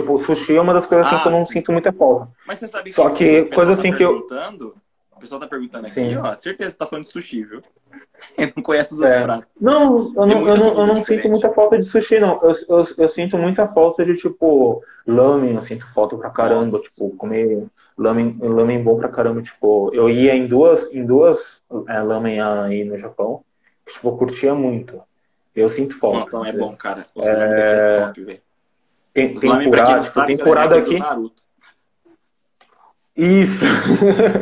[0.00, 1.52] Tipo, sushi é uma das coisas assim Ah, que eu não sim.
[1.52, 2.28] sinto muita falta.
[2.46, 4.74] Mas você sabe que Só que o pessoal coisa tá assim que eu- perguntando,
[5.16, 6.16] O pessoal tá perguntando aqui, Sim.
[6.16, 6.34] ó.
[6.34, 7.62] Certeza que tá falando de sushi, viu?
[8.36, 9.22] Ele não conhece os outros É.
[9.22, 9.48] pratos.
[9.60, 12.40] Não, eu não, eu não, eu não sinto muita falta de sushi, não.
[12.42, 16.82] Eu, eu, eu sinto muita falta de, tipo, lamen, eu sinto falta pra caramba, Nossa.
[16.90, 17.64] tipo, comer
[17.96, 22.82] lamen, lamen bom pra caramba, tipo, eu ia em duas, em duas é, lamen aí
[22.84, 23.44] no Japão,
[23.86, 25.00] que, tipo, eu curtia muito.
[25.54, 26.26] Eu sinto falta.
[26.26, 27.06] Então é bom, cara.
[27.14, 28.00] Os é...
[28.00, 28.40] é top, velho.
[29.14, 30.98] Tem, quem tempurado, não sabe, é do aqui.
[30.98, 31.42] Naruto.
[33.16, 33.64] Isso.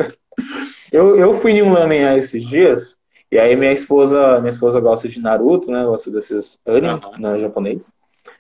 [0.91, 2.97] eu, eu fui em um lamen esses dias,
[3.31, 5.85] e aí minha esposa, minha esposa gosta de Naruto, né?
[5.85, 7.19] Gosta desses anime, Aham.
[7.19, 7.93] né, japonês.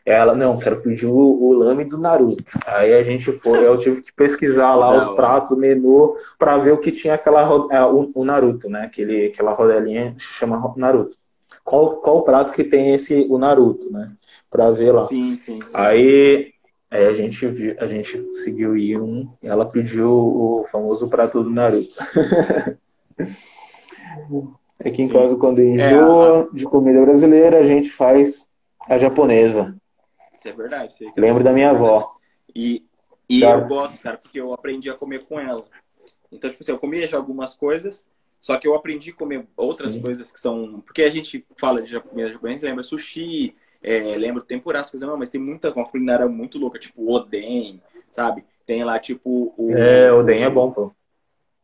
[0.06, 2.44] Ela, não, quero pedir o, o lamen do Naruto.
[2.66, 6.72] Aí a gente foi, eu tive que pesquisar lá os pratos, o menu, pra ver
[6.72, 8.84] o que tinha aquela, é, o, o Naruto, né?
[8.84, 11.16] Aquele, aquela rodelinha que se chama Naruto.
[11.72, 14.12] Qual, qual o prato que tem esse, o Naruto, né?
[14.50, 15.06] Pra ver lá.
[15.06, 15.72] Sim, sim, sim.
[15.74, 16.52] Aí,
[16.90, 21.42] aí a gente viu, a gente conseguiu ir um, e ela pediu o famoso prato
[21.42, 21.94] do Naruto.
[24.84, 25.14] Aqui em Sim.
[25.14, 28.46] casa, quando É, enjoa de comida brasileira, a gente faz
[28.86, 29.74] a japonesa.
[30.38, 30.92] Isso é verdade.
[30.92, 32.16] Isso que Lembro da minha avó.
[32.54, 32.84] E,
[33.30, 35.64] e eu gosto, cara, porque eu aprendi a comer com ela.
[36.30, 38.04] Então, tipo assim, eu comia já algumas coisas,
[38.42, 40.00] só que eu aprendi a comer outras Sim.
[40.02, 40.80] coisas que são.
[40.80, 45.08] Porque a gente fala de jap- comida japonesa, lembra sushi, é, lembra tempurá, as coisas,
[45.08, 47.80] não, mas tem muita uma culinária muito louca, tipo oden,
[48.10, 48.44] sabe?
[48.66, 49.70] Tem lá, tipo, o.
[49.70, 50.90] É, o Den é bom, pô.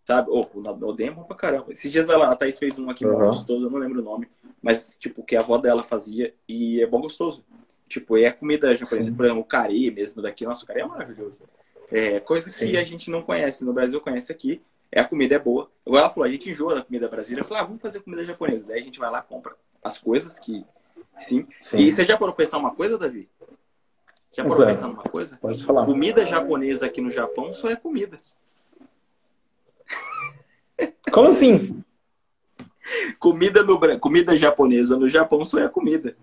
[0.07, 0.29] Sabe?
[0.31, 1.73] Oh, o oden é bom pra caramba.
[1.73, 3.27] Esses dias ela, a Thaís fez um aqui Uhum.
[3.27, 4.29] gostoso, eu não lembro o nome,
[4.63, 7.45] mas, tipo, que a avó dela fazia e é bom gostoso.
[7.89, 9.17] Tipo, é comida japonesa, Sim.
[9.17, 11.43] por exemplo, o curry mesmo daqui, nossa, o curry é maravilhoso.
[11.91, 12.77] É, coisa que Sim.
[12.77, 14.61] a gente não conhece, no Brasil conhece aqui,
[14.91, 15.71] é a comida é boa.
[15.87, 18.25] Agora ela falou, a gente enjoa da comida brasileira, eu falei, ah, vamos fazer comida
[18.25, 18.67] japonesa.
[18.67, 20.65] Daí a gente vai lá, compra as coisas que,
[21.19, 21.47] sim.
[21.61, 21.79] Sim.
[21.79, 23.29] E você já parou pensar uma coisa, Davi?
[24.31, 25.37] Já parou pensar numa coisa?
[25.37, 25.87] Pode falar.
[25.87, 28.19] Comida japonesa aqui no Japão só é comida.
[31.11, 31.83] Como assim?
[33.19, 36.17] Comida, no, comida japonesa no Japão só é comida.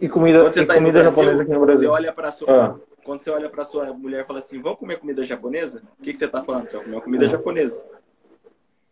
[0.00, 1.90] E comida, você e tá comida Brasil, japonesa aqui no Você Brasil?
[1.90, 2.76] olha pra sua, Ah,
[3.08, 5.82] quando você olha pra sua mulher e fala assim, vamos comer comida japonesa?
[5.98, 6.68] O que, que você tá falando?
[6.68, 7.80] Você vai comer comida japonesa.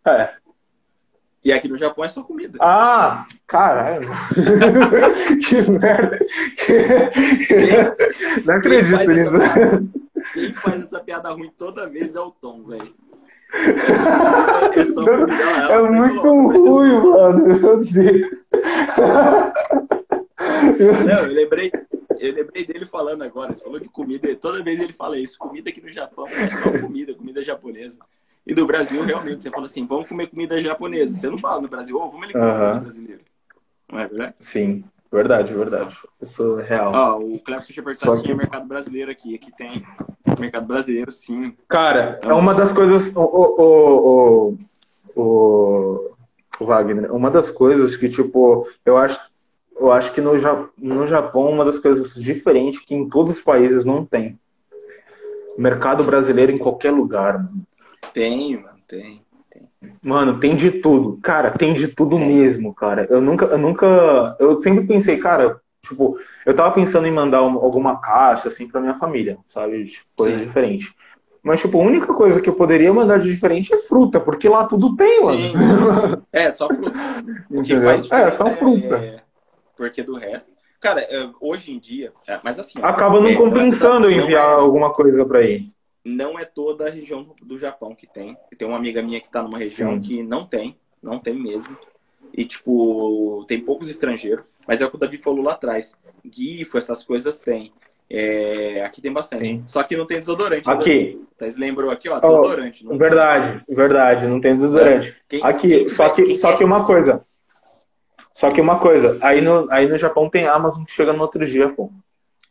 [0.06, 0.30] é.
[1.44, 2.58] E aqui no Japão é só comida.
[2.62, 4.08] Ah, caralho.
[5.46, 6.18] que merda.
[8.44, 9.38] Não Quem acredito faz, essa nisso.
[9.38, 9.82] piada,
[10.32, 12.94] quem faz essa piada ruim toda vez é o Tom, velho.
[13.52, 15.34] É só comida.
[15.34, 17.46] É ela muito falou, "Vai ser ruim, mano.
[17.46, 18.30] Meu Deus.
[21.06, 21.70] Não, eu lembrei,
[22.20, 23.54] eu lembrei dele falando agora.
[23.54, 24.34] Você falou de comida.
[24.36, 25.38] Toda vez ele fala isso.
[25.38, 27.98] Comida aqui no Japão é só comida, comida japonesa.
[28.46, 31.16] E no Brasil, realmente, você fala assim, vamos comer comida japonesa.
[31.16, 32.58] Você não fala no Brasil, ô, vamos ali comer Aham.
[32.66, 33.22] comida brasileira.
[33.90, 34.34] Não é verdade?
[34.38, 35.98] Sim, verdade, verdade.
[36.20, 36.92] Isso é real.
[36.94, 39.34] Ó, o Cleber tinha perguntado que- mercado brasileiro aqui.
[39.34, 39.84] Aqui tem
[40.38, 41.56] mercado brasileiro, sim.
[41.68, 43.14] Cara, é uma das coisas.
[43.16, 44.56] O, o,
[45.16, 46.10] o, o,
[46.60, 49.20] o Wagner, uma das coisas que, tipo, eu acho,
[49.78, 50.32] eu acho que no,
[50.78, 54.38] no Japão, uma das coisas diferentes que em todos os países não tem.
[55.56, 57.66] Mercado brasileiro em qualquer lugar, mano.
[58.12, 59.22] Tem, mano, tem.
[60.02, 61.18] Mano, tem de tudo.
[61.22, 62.28] Cara, tem de tudo Tem.
[62.28, 63.06] mesmo, cara.
[63.10, 64.36] Eu nunca, eu nunca.
[64.38, 68.80] Eu sempre pensei, cara, tipo, eu tava pensando em mandar um- alguma caixa, assim, pra
[68.80, 69.84] minha família, sabe?
[69.86, 70.46] Tipo, coisa Sim.
[70.46, 70.94] diferente.
[71.42, 74.64] Mas, tipo, a única coisa que eu poderia mandar de diferente é fruta, porque lá
[74.66, 75.38] tudo tem, mano.
[75.38, 76.22] Sim, sim.
[76.32, 76.98] É, só fruta.
[77.50, 78.96] O que faz É, só fruta.
[78.96, 79.25] é-
[79.76, 80.52] Porque do resto.
[80.80, 81.06] Cara,
[81.40, 82.78] hoje em dia, é, mas assim.
[82.82, 85.68] Acaba não é, compensando não enviar é- alguma coisa pra ir.
[86.04, 88.36] não é toda a região do- Japão que tem.
[88.56, 90.00] Tem uma amiga minha que tá numa região Sim.
[90.00, 91.76] que não tem, não tem mesmo.
[92.32, 94.44] E, tipo, tem poucos estrangeiros.
[94.66, 95.92] Mas é o que o Davi falou lá atrás.
[96.30, 97.72] Gifo, essas coisas tem.
[98.08, 99.44] É, aqui tem bastante.
[99.44, 99.62] Sim.
[99.66, 100.68] Só que não tem desodorante.
[100.70, 101.20] Aqui?
[101.36, 102.84] Vocês lembram aqui, ó, desodorante.
[102.84, 105.16] não- verdade, verdade, não tem desodorante.
[105.28, 107.24] Quem- Aqui, quem só que, só que uma coisa.
[108.36, 111.44] Só que uma coisa, aí no, aí no Japão tem Amazon que chega no outro
[111.46, 111.90] dia, pô.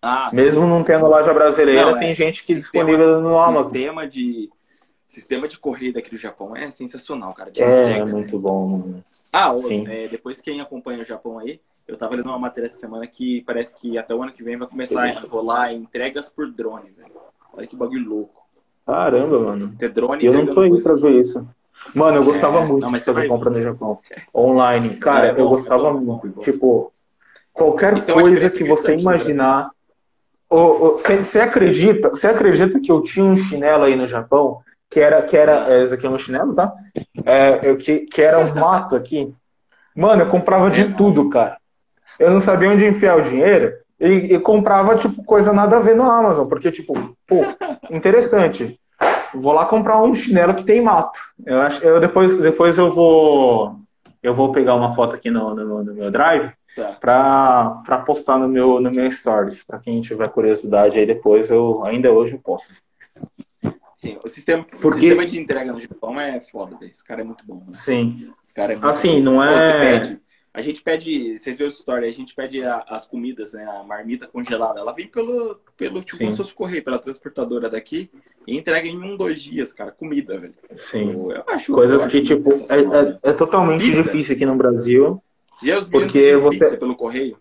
[0.02, 2.00] Ah, Mesmo não tendo loja brasileira, Não, é.
[2.00, 3.64] tem gente que Sistema- disponível no Amazon.
[3.66, 4.50] Sistema de,
[5.08, 7.52] sistema de corrida aqui do Japão é sensacional, cara.
[7.56, 8.12] É, entrega, né?
[8.12, 8.68] muito bom.
[8.68, 9.04] mano.
[9.32, 9.86] Ah, Sim.
[9.88, 13.44] é, depois quem acompanha o Japão aí, eu tava lendo uma matéria essa semana que
[13.46, 17.12] parece que até o ano que vem vai começar a rolar entregas por drone, velho.
[17.54, 18.44] Olha que bagulho louco.
[18.88, 19.76] Caramba, mano.
[19.78, 20.82] Ter drone eu não tô coisa.
[20.84, 21.48] pra ver isso.
[21.94, 24.00] Mano, eu gostava É, muito não, de fazer compra no Japão.
[24.34, 24.98] Online.
[24.98, 26.28] Cara, É bom, eu é gostava é bom, muito.
[26.28, 26.42] é bom.
[26.42, 26.94] Tipo,
[27.54, 29.70] qualquer Isso é coisa que você no imaginar.
[30.50, 34.62] Você acredita, você acredita que eu tinha um chinelo aí no Japão?
[34.90, 36.72] Que era, que era, é, esse aqui é um chinelo, tá?
[37.26, 39.34] É, eu, que, que era um mato aqui.
[39.96, 41.58] Mano, eu comprava de tudo, cara.
[42.20, 45.96] Eu não sabia onde enfiar o dinheiro e, e comprava, tipo, coisa nada a ver
[45.96, 46.48] no Amazon.
[46.48, 46.94] Porque, tipo,
[47.28, 47.44] pô,
[47.90, 48.80] interessante.
[49.36, 51.20] Vou lá comprar um chinelo que tem mato.
[51.46, 53.76] Eu acho, eu depois, depois eu vou,
[54.24, 56.92] eu vou pegar uma foto aqui no, no, no meu drive Tá.
[57.00, 59.64] pra, pra postar no meu, no meu stories.
[59.64, 62.74] Pra quem tiver curiosidade aí depois, eu ainda hoje eu posto.
[63.94, 66.76] Sim, o sistema, o Porque- sistema de entrega no Japão é foda.
[66.82, 67.60] Esse cara é muito bom.
[67.66, 67.72] Né?
[67.72, 68.30] Sim.
[68.44, 69.32] Esse cara é muito Assim, bom.
[69.32, 69.80] não Pô, é.
[70.00, 70.20] pede,
[70.56, 73.66] a gente pede, vocês viram a história, a gente pede a- as comidas, né?
[73.66, 74.80] A marmita congelada.
[74.80, 76.24] Ela vem pelo, pelo tipo, Sim.
[76.26, 78.10] como se fosse correio, pela transportadora daqui
[78.48, 79.92] e entrega em um, dois dias, cara.
[79.92, 80.54] Comida, velho.
[80.78, 81.12] Sim.
[81.12, 81.74] Eu, eu acho.
[81.74, 83.20] Coisas eu que, acho muito tipo, é, né?
[83.24, 84.04] é, é totalmente Pizza.
[84.04, 85.22] difícil aqui no Brasil.
[85.64, 87.38] Já os porque você- pizza pelo correio?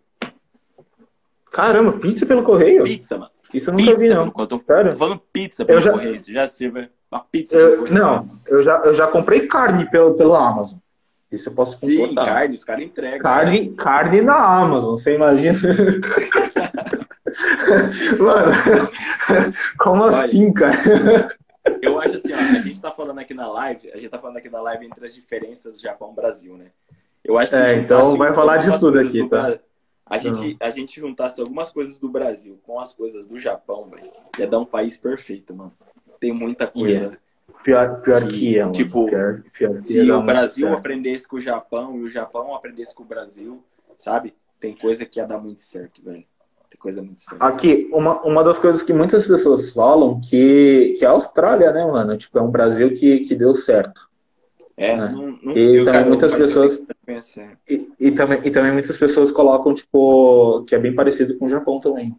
[1.51, 2.85] Caramba, pizza pelo correio?
[2.85, 3.31] Pizza, mano.
[3.53, 4.33] Isso eu nunca Pizza vi, não.
[4.37, 4.93] Eu tô, Sério?
[4.93, 6.19] tô falando pizza pelo já- correio.
[6.21, 6.67] Você já se
[7.11, 7.99] uma pizza Eu- pelo correio?
[8.05, 10.79] não, eu já, eu já comprei carne pelo, pelo Amazon.
[11.35, 13.21] Isso eu posso Sim, carne, os caras entregam.
[13.21, 15.59] Carne, carne na Amazon, você imagina?
[18.19, 18.53] Mano,
[19.79, 20.19] como Olha.
[20.19, 21.37] assim, cara?
[21.83, 24.37] Eu acho assim, ó, a gente tá falando aqui na live, a gente tá falando
[24.37, 26.67] aqui na live entre as diferenças Japão-Brasil, né?
[27.25, 29.59] Eu acho É, então vai falar de tudo aqui, tá?
[30.07, 34.13] A gente, a gente juntasse algumas coisas do Brasil com as coisas do Japão, velho,
[34.39, 35.73] ia dar um país perfeito, mano.
[36.21, 37.19] Tem muita coisa.
[37.65, 38.73] Pior, pior Que, que é, mano.
[38.73, 43.03] tipo, pior, pior Se o Brasil aprendesse com o Japão e o Japão aprendesse com
[43.03, 43.63] o Brasil,
[43.97, 44.35] sabe?
[44.61, 46.25] Tem coisa que ia dar muito certo, velho.
[46.71, 47.45] Tem coisa muito certa.
[47.45, 52.17] Aqui, uma, uma das coisas que muitas pessoas falam que, que a Austrália, né, mano?
[52.17, 54.09] Tipo, é um Brasil que, que deu certo.
[54.77, 54.97] É, É.
[54.97, 56.83] não, não, E eu, também cara, muitas eu pessoas-.
[57.69, 61.51] E, e, também, e também muitas pessoas colocam, tipo, que é bem parecido com o
[61.51, 62.15] Japão também.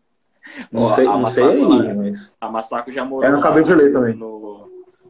[0.72, 2.38] Não Ó, sei, não sei aí, mas.
[2.40, 4.16] A Masako já morou É, eu acabei lá de ler também.
[4.16, 4.55] No,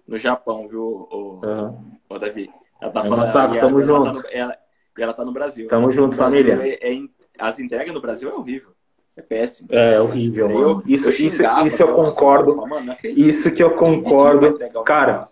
[0.08, 1.76] no Japão, viu, o, Aham.
[2.10, 2.49] o Davi?
[2.82, 3.56] Ela tá É, falando.
[3.56, 4.22] E tamo ela, ela junto.
[4.22, 4.58] Tá no, ela,
[4.97, 5.68] e ela tá no Brasil.
[5.68, 6.68] Tamo junto, Brasil família.
[6.68, 6.99] é- é
[7.38, 8.70] as entregas no Brasil é horrível.
[9.18, 9.70] É péssimo.
[9.72, 10.84] É horrível, Isso aí mano.
[10.86, 12.68] Isso, isso, isso eu concordo.
[12.68, 12.95] mano.
[13.03, 14.84] Isso que eu 15 quilos vai concordo.
[14.84, 15.26] Cara.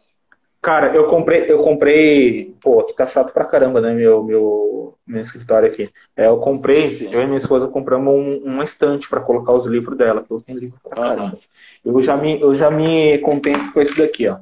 [0.63, 5.21] Cara, eu comprei, eu comprei, pô, aqui tá chato pra caramba, né, meu, meu, meu
[5.21, 5.89] escritório aqui.
[6.15, 7.09] É, eu comprei, Sim.
[7.11, 10.37] eu e minha esposa compramos um, uma estante pra colocar os livros dela, que eu
[10.37, 11.37] tenho livro pra caramba.
[11.83, 14.37] Eu já me, eu já me contento com esse daqui, ó.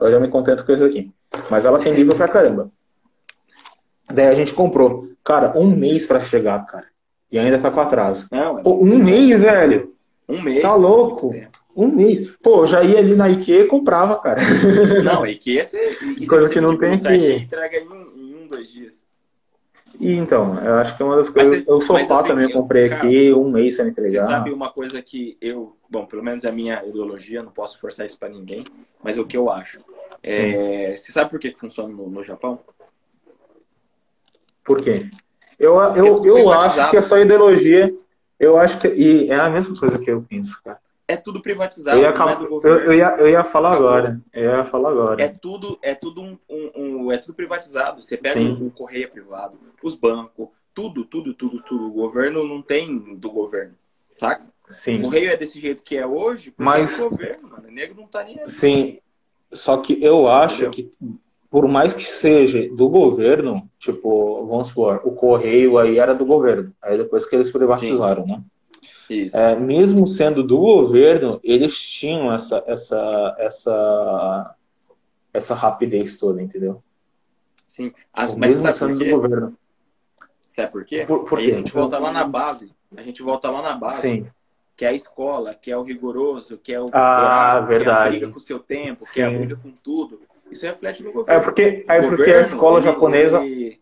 [0.00, 1.10] Eu já me contento com esse daqui.
[1.50, 2.70] Mas ela tem livro pra caramba.
[4.08, 5.08] Daí a gente comprou.
[5.24, 6.86] Cara, um mês pra chegar, cara.
[7.32, 8.28] E ainda tá com atraso.
[8.30, 9.04] Não, é Pô, um bom.
[9.04, 9.92] mês, velho.
[10.28, 10.62] Um mês.
[10.62, 11.26] Tá louco?
[11.26, 11.63] muito tempo.
[11.76, 12.20] Um mês.
[12.42, 14.40] Pô, eu já ia ali na IKEA e comprava, cara.
[15.04, 15.76] Não, esse,
[16.18, 17.32] isso Coisa que não tipo, tem um aqui.
[17.32, 19.04] entrega em um, em um, dois dias.
[19.98, 21.64] E então, eu acho que é uma das coisas.
[21.64, 24.26] você- o sofá eu tenho- também eu comprei cara, aqui, um mês sem Você entregar.
[24.26, 28.04] sabe uma coisa que eu, bom, pelo menos é a minha ideologia, não posso forçar
[28.06, 28.64] isso pra ninguém,
[29.02, 29.78] mas é o que eu acho.
[30.22, 32.58] É, você sabe por que que funciona no, no Japão?
[34.64, 35.08] Por quê?
[35.58, 36.80] Eu, eu, eu privatizado.
[36.82, 37.94] acho que é só ideologia.
[38.40, 38.88] Eu acho que.
[38.88, 40.78] E é a mesma coisa que eu penso, cara.
[41.06, 42.78] É tudo privatizado, Eu ia, não é do eu, governo.
[42.80, 43.88] eu ia, eu ia falar Acabou.
[43.88, 44.20] agora.
[44.32, 45.22] Eu ia falar agora.
[45.22, 46.70] É tudo, é tudo um, um-
[47.06, 48.00] um- é tudo privatizado.
[48.02, 48.52] Você pega Sim.
[48.54, 51.86] o, o correio é privado, os bancos, tudo, tudo, tudo, tudo.
[51.88, 53.74] O governo não tem do governo,
[54.12, 54.46] saca?
[54.68, 55.02] O Sim.
[55.02, 57.68] correio é desse jeito que é hoje, porque Mas- é do governo, mano.
[57.68, 58.48] O nego não tá nem aí.
[58.48, 58.98] Sim.
[59.52, 60.70] Só que eu acho Entendeu?
[60.70, 60.90] que,
[61.50, 66.72] por mais que seja do governo, tipo, vamos supor, o correio aí era do governo.
[66.80, 68.42] Aí depois que eles privatizaram, né?
[69.34, 74.56] É, mesmo sendo do governo, eles tinham essa, essa, essa,
[75.32, 76.82] essa rapidez toda, entendeu?
[77.66, 77.92] Sim.
[78.12, 79.56] As- mas mesmo sendo do governo.
[80.46, 81.04] Sabe por quê?
[81.06, 81.52] Por- por Aí quê?
[81.52, 82.72] a gente volta lá na base.
[82.96, 84.00] A gente volta lá na base.
[84.02, 84.26] Sim.
[84.76, 87.76] Que é a escola, que é o rigoroso, que é o Ah, horário, que é
[87.76, 88.10] a verdade.
[88.10, 89.36] briga com o seu tempo, que é a Sim.
[89.38, 90.20] briga com tudo.
[90.50, 91.40] Isso reflete no governo.
[91.40, 93.44] É porque, é porque a governo, escola ele- japonesa.
[93.44, 93.80] Ele,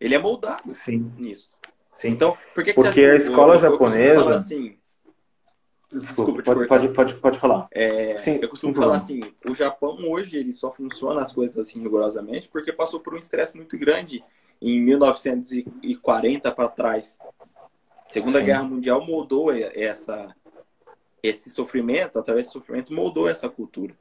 [0.00, 1.48] ele é moldado Sim, nisso.
[1.94, 2.08] Sim.
[2.10, 4.76] Então, por que, que Porque a escola eu- eu japonesa- falar assim,
[5.92, 7.68] Desculpa, pode, pode, pode, pode falar.
[7.70, 9.26] é, Sim, eu costumo falar problema.
[9.26, 13.16] assim, o Japão hoje ele só funciona as coisas assim rigorosamente porque passou por um
[13.16, 14.24] estresse muito grande
[14.60, 17.18] em 1940 para trás.
[18.08, 18.44] Segunda Sim.
[18.44, 20.34] Guerra Mundial moldou essa
[21.22, 23.94] esse sofrimento, através desse sofrimento moldou essa cultura.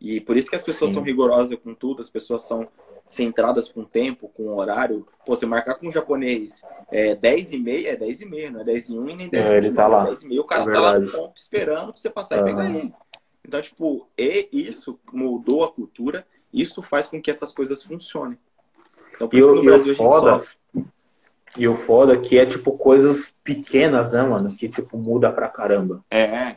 [0.00, 0.94] E por isso que as pessoas Sim.
[0.94, 2.68] são rigorosas com tudo, as pessoas são
[3.08, 5.06] centradas com tempo, com horário.
[5.24, 8.60] Pô, você marcar com um japonês é 10 e meia, é 10 e meia, não
[8.60, 10.02] é 10 e 1 e nem 10 e É, ele 29, tá lá.
[10.02, 10.40] é 10 e meia.
[10.40, 12.92] O cara É tá lá no ponto esperando pra você passar e pegar ele.
[13.44, 18.38] Então, tipo, e isso moldou a cultura, isso faz com que essas coisas funcionem.
[19.14, 20.58] Então, por isso no Brasil a gente foda- sofre.
[21.56, 24.54] E o foda é que é tipo coisas pequenas, né, mano?
[24.54, 26.04] Que tipo muda pra caramba.
[26.10, 26.56] É.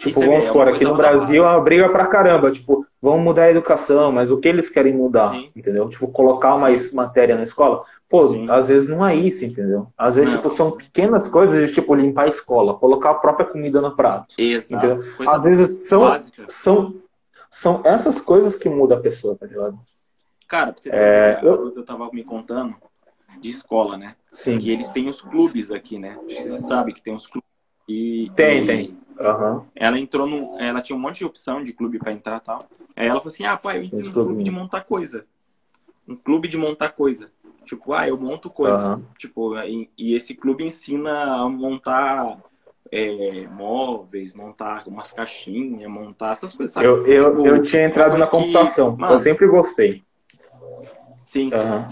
[0.00, 2.50] Tipo, é- vamos é supor, aqui no Brasil é uma briga pra caramba.
[2.50, 5.50] Tipo, vamos mudar a educação, mas o que eles querem mudar, Sim.
[5.54, 5.88] entendeu?
[5.88, 7.84] Tipo, colocar mais matéria na escola.
[8.08, 8.48] Pô, Sim.
[8.50, 9.86] às vezes não é isso, entendeu?
[9.96, 10.40] Às vezes, Não.
[10.40, 14.34] tipo, são pequenas coisas de, tipo, limpar a escola, colocar a própria comida no prato.
[14.38, 14.86] Exato.
[14.86, 15.14] Entendeu?
[15.16, 16.44] Coisa Às vezes são, básica.
[16.48, 16.94] são,
[17.50, 19.78] são essas coisas que mudam a pessoa, tá ligado?
[20.48, 22.74] Cara, pra você ter É, ideia, eu- eu tava me contando
[23.40, 24.14] de escola, né?
[24.32, 24.58] Sim.
[24.58, 26.18] Que eles têm os clubes aqui, né?
[26.26, 27.48] Você sabe que tem os clubes.
[27.88, 28.98] E, Tem, e tem.
[29.20, 29.66] Aham.
[29.76, 30.58] Ela entrou no.
[30.58, 32.58] Ela tinha um monte de opção de clube pra entrar e tal.
[32.96, 35.26] Aí ela falou assim: ah, pai, eu entrei Os num clube de montar coisa.
[36.08, 37.30] Um clube de montar coisa.
[37.64, 38.80] Tipo, ah, eu monto coisas.
[38.80, 39.02] Aham.
[39.18, 42.38] Tipo, e, e esse clube ensina a montar
[42.90, 46.86] é, móveis, montar umas caixinhas, montar essas coisas, sabe?
[46.86, 48.96] Eu, eu, Tipo, eu tinha entrado na coisa que- computação.
[48.96, 50.02] Mano, Eu sempre gostei.
[51.26, 51.56] Sim, sim.
[51.56, 51.86] Aham.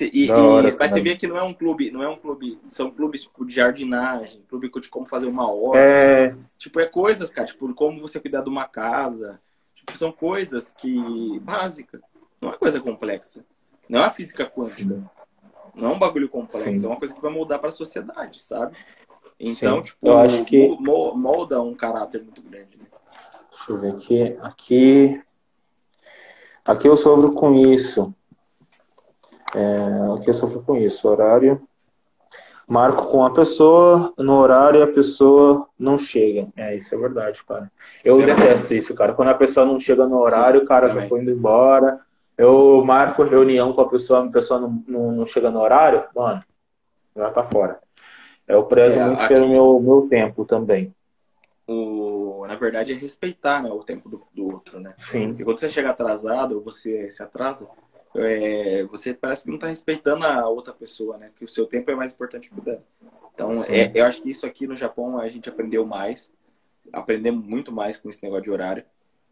[0.00, 2.16] E, Da e- hora, mas você vê que não é um clube, não é um
[2.16, 5.78] clube, são clubes tipo, de jardinagem, clube de como fazer uma horta.
[5.78, 9.38] É, Tipo, é coisas, cara, tipo, como você cuidar de uma casa.
[9.74, 11.38] Tipo, são coisas que.
[11.40, 12.00] básica.
[12.40, 13.44] Não é coisa complexa.
[13.88, 14.94] Não é a física quântica.
[14.94, 15.04] Sim.
[15.74, 16.76] Não é um bagulho complexo.
[16.80, 16.86] Sim.
[16.86, 18.76] É uma coisa que vai moldar pra sociedade, sabe?
[19.38, 19.82] Então, Sim.
[19.82, 22.86] tipo, Eu acho que- mo- mo- molda um caráter muito grande, né?
[23.50, 24.36] Deixa eu ver aqui.
[24.40, 25.22] Aqui.
[26.64, 28.14] Aqui eu sofro com isso.
[29.54, 31.08] É, aqui eu sofro com isso.
[31.08, 31.60] Horário.
[32.66, 36.46] Marco com a pessoa, no horário e a pessoa não chega.
[36.56, 37.70] É, isso é verdade, cara.
[38.04, 39.12] Eu é detesto isso, cara.
[39.12, 41.08] Quando a pessoa não chega no horário, o cara já também.
[41.08, 42.00] foi indo embora.
[42.38, 46.42] Eu marco reunião com a pessoa, a pessoa não, não, não chega no horário, mano,
[47.14, 47.78] vai pra fora.
[48.48, 50.94] Eu prezo É, muito aqui- pelo meu, meu tempo também.
[51.66, 54.94] O, na verdade, é respeitar né, o tempo do, do outro, né?
[54.98, 55.28] Sim.
[55.28, 57.68] Porque quando você chega atrasado, ou você se atrasa,
[58.14, 61.30] é, você parece que não está respeitando a outra pessoa, né?
[61.34, 62.84] Que o seu tempo é mais importante que o dela.
[63.34, 66.30] Então, é, eu acho que isso aqui no Japão a gente aprendeu mais.
[66.92, 68.84] Aprendemos muito mais com esse negócio de horário.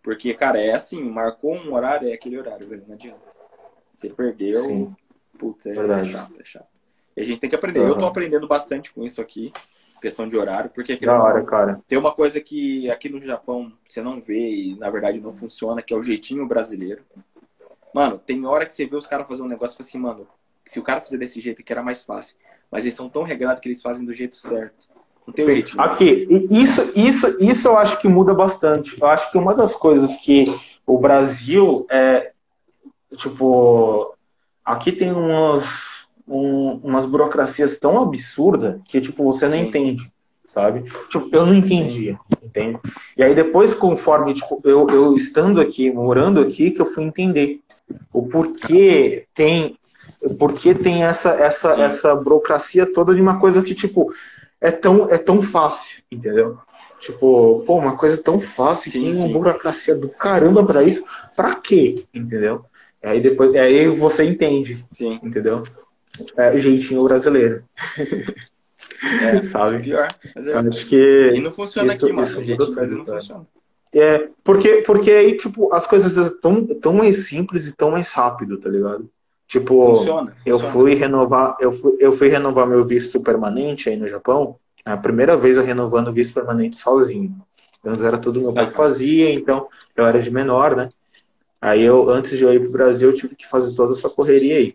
[0.03, 3.21] Porque, cara, é assim, marcou um horário, é aquele horário, velho, não adianta.
[3.91, 4.97] Você perdeu, Sim.
[5.39, 6.09] putz, é, Verdade.
[6.09, 6.69] chato, é chato.
[7.17, 7.81] E a gente tem que aprender.
[7.81, 9.53] Eu tô aprendendo bastante com isso aqui,
[10.01, 11.81] questão de horário, porque aqui hora, cara.
[11.87, 15.83] tem uma coisa que aqui no Japão você não vê e na verdade não funciona,
[15.83, 17.03] que é o jeitinho brasileiro.
[17.95, 20.27] Mano, tem hora que você vê os caras fazer um negócio e fala assim, mano,
[20.65, 22.37] se o cara fizer desse jeito aqui era mais fácil.
[22.71, 24.89] Mas eles são tão regrados que eles fazem do jeito certo.
[25.27, 25.55] Não tem o Sim.
[25.55, 25.83] jeitinho.
[25.83, 29.01] Aqui, e isso, isso, isso eu acho que muda bastante.
[29.01, 30.45] Eu acho que uma das coisas que
[30.87, 32.33] o Brasil é,
[33.17, 34.15] tipo,
[34.65, 39.69] aqui tem umas, um- umas burocracias tão absurdas que, tipo, você não Sim.
[39.69, 40.11] entende,
[40.51, 40.83] sabe?
[41.09, 42.77] Tipo, eu não entendia, entende?
[43.17, 47.61] E aí depois, conforme, tipo, eu, eu estando aqui, morando aqui, que eu fui entender
[48.13, 49.77] o porquê tem,
[50.37, 51.83] porquê tem essa, essa, Sim.
[51.83, 54.13] essa burocracia toda de uma coisa que, tipo,
[54.61, 56.59] é tão, é tão fácil, entendeu?
[56.99, 59.33] Tipo, pô, uma coisa tão fácil, Sim, tem uma sim.
[59.33, 61.05] burocracia do caramba pra isso,
[61.37, 61.95] pra quê?
[62.13, 62.65] Entendeu?
[63.01, 65.21] E aí depois, aí você entende, Sim.
[65.23, 65.63] entendeu?
[66.37, 67.63] É jeitinho brasileiro,
[69.23, 69.83] É, sabe?
[69.83, 70.09] pior.
[70.35, 72.27] Mas é- acho que E não funciona isso- aqui, mano.
[72.27, 73.21] isso O muda jeitinho brasileiro não cara.
[73.21, 73.47] funciona.
[73.93, 78.59] é porque porque aí tipo as coisas tão tão mais simples e tão mais rápido,
[78.59, 79.09] tá ligado?
[79.49, 80.33] Tipo, Funciona.
[80.47, 80.73] Eu funciona.
[80.73, 84.57] fui renovar, eu fui, eu fui renovar meu visto permanente aí no Japão.
[84.87, 87.35] É a primeira vez eu renovando o visto permanente sozinho.
[87.85, 90.89] Antes era tudo meu pai que fazia, então eu era de menor, né?
[91.61, 94.57] Aí eu, antes de eu ir pro Brasil, eu tive que fazer toda essa correria
[94.57, 94.75] aí.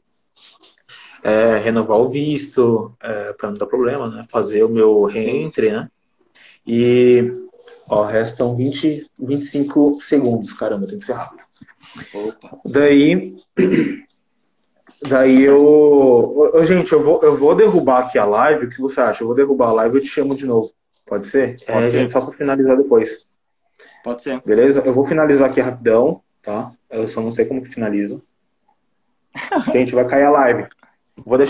[1.27, 4.25] É, renovar o visto, é, para não dar problema, né?
[4.29, 5.89] Fazer o meu reentre, né?
[6.67, 7.33] E,
[7.89, 10.53] ó, restam 20, 25 segundos.
[10.53, 11.43] Caramba, tem que ser rápido.
[12.13, 12.59] Opa.
[12.65, 13.35] Daí,
[15.07, 16.51] Daí eu.
[16.53, 18.65] Ô, gente, eu vou, eu vou derrubar aqui a live.
[18.65, 19.23] O que você acha?
[19.23, 20.71] Eu vou derrubar a live e eu te chamo de novo.
[21.05, 21.57] Pode ser?
[21.65, 22.09] Pode é, ser.
[22.09, 23.25] Só pra finalizar depois.
[24.03, 24.41] Pode ser.
[24.43, 24.81] Beleza?
[24.81, 26.71] Eu vou finalizar aqui rapidão, tá?
[26.89, 28.21] Eu só não sei como que finaliza.
[29.73, 30.67] Gente, vai cair a live.
[31.23, 31.43] Vou deixar.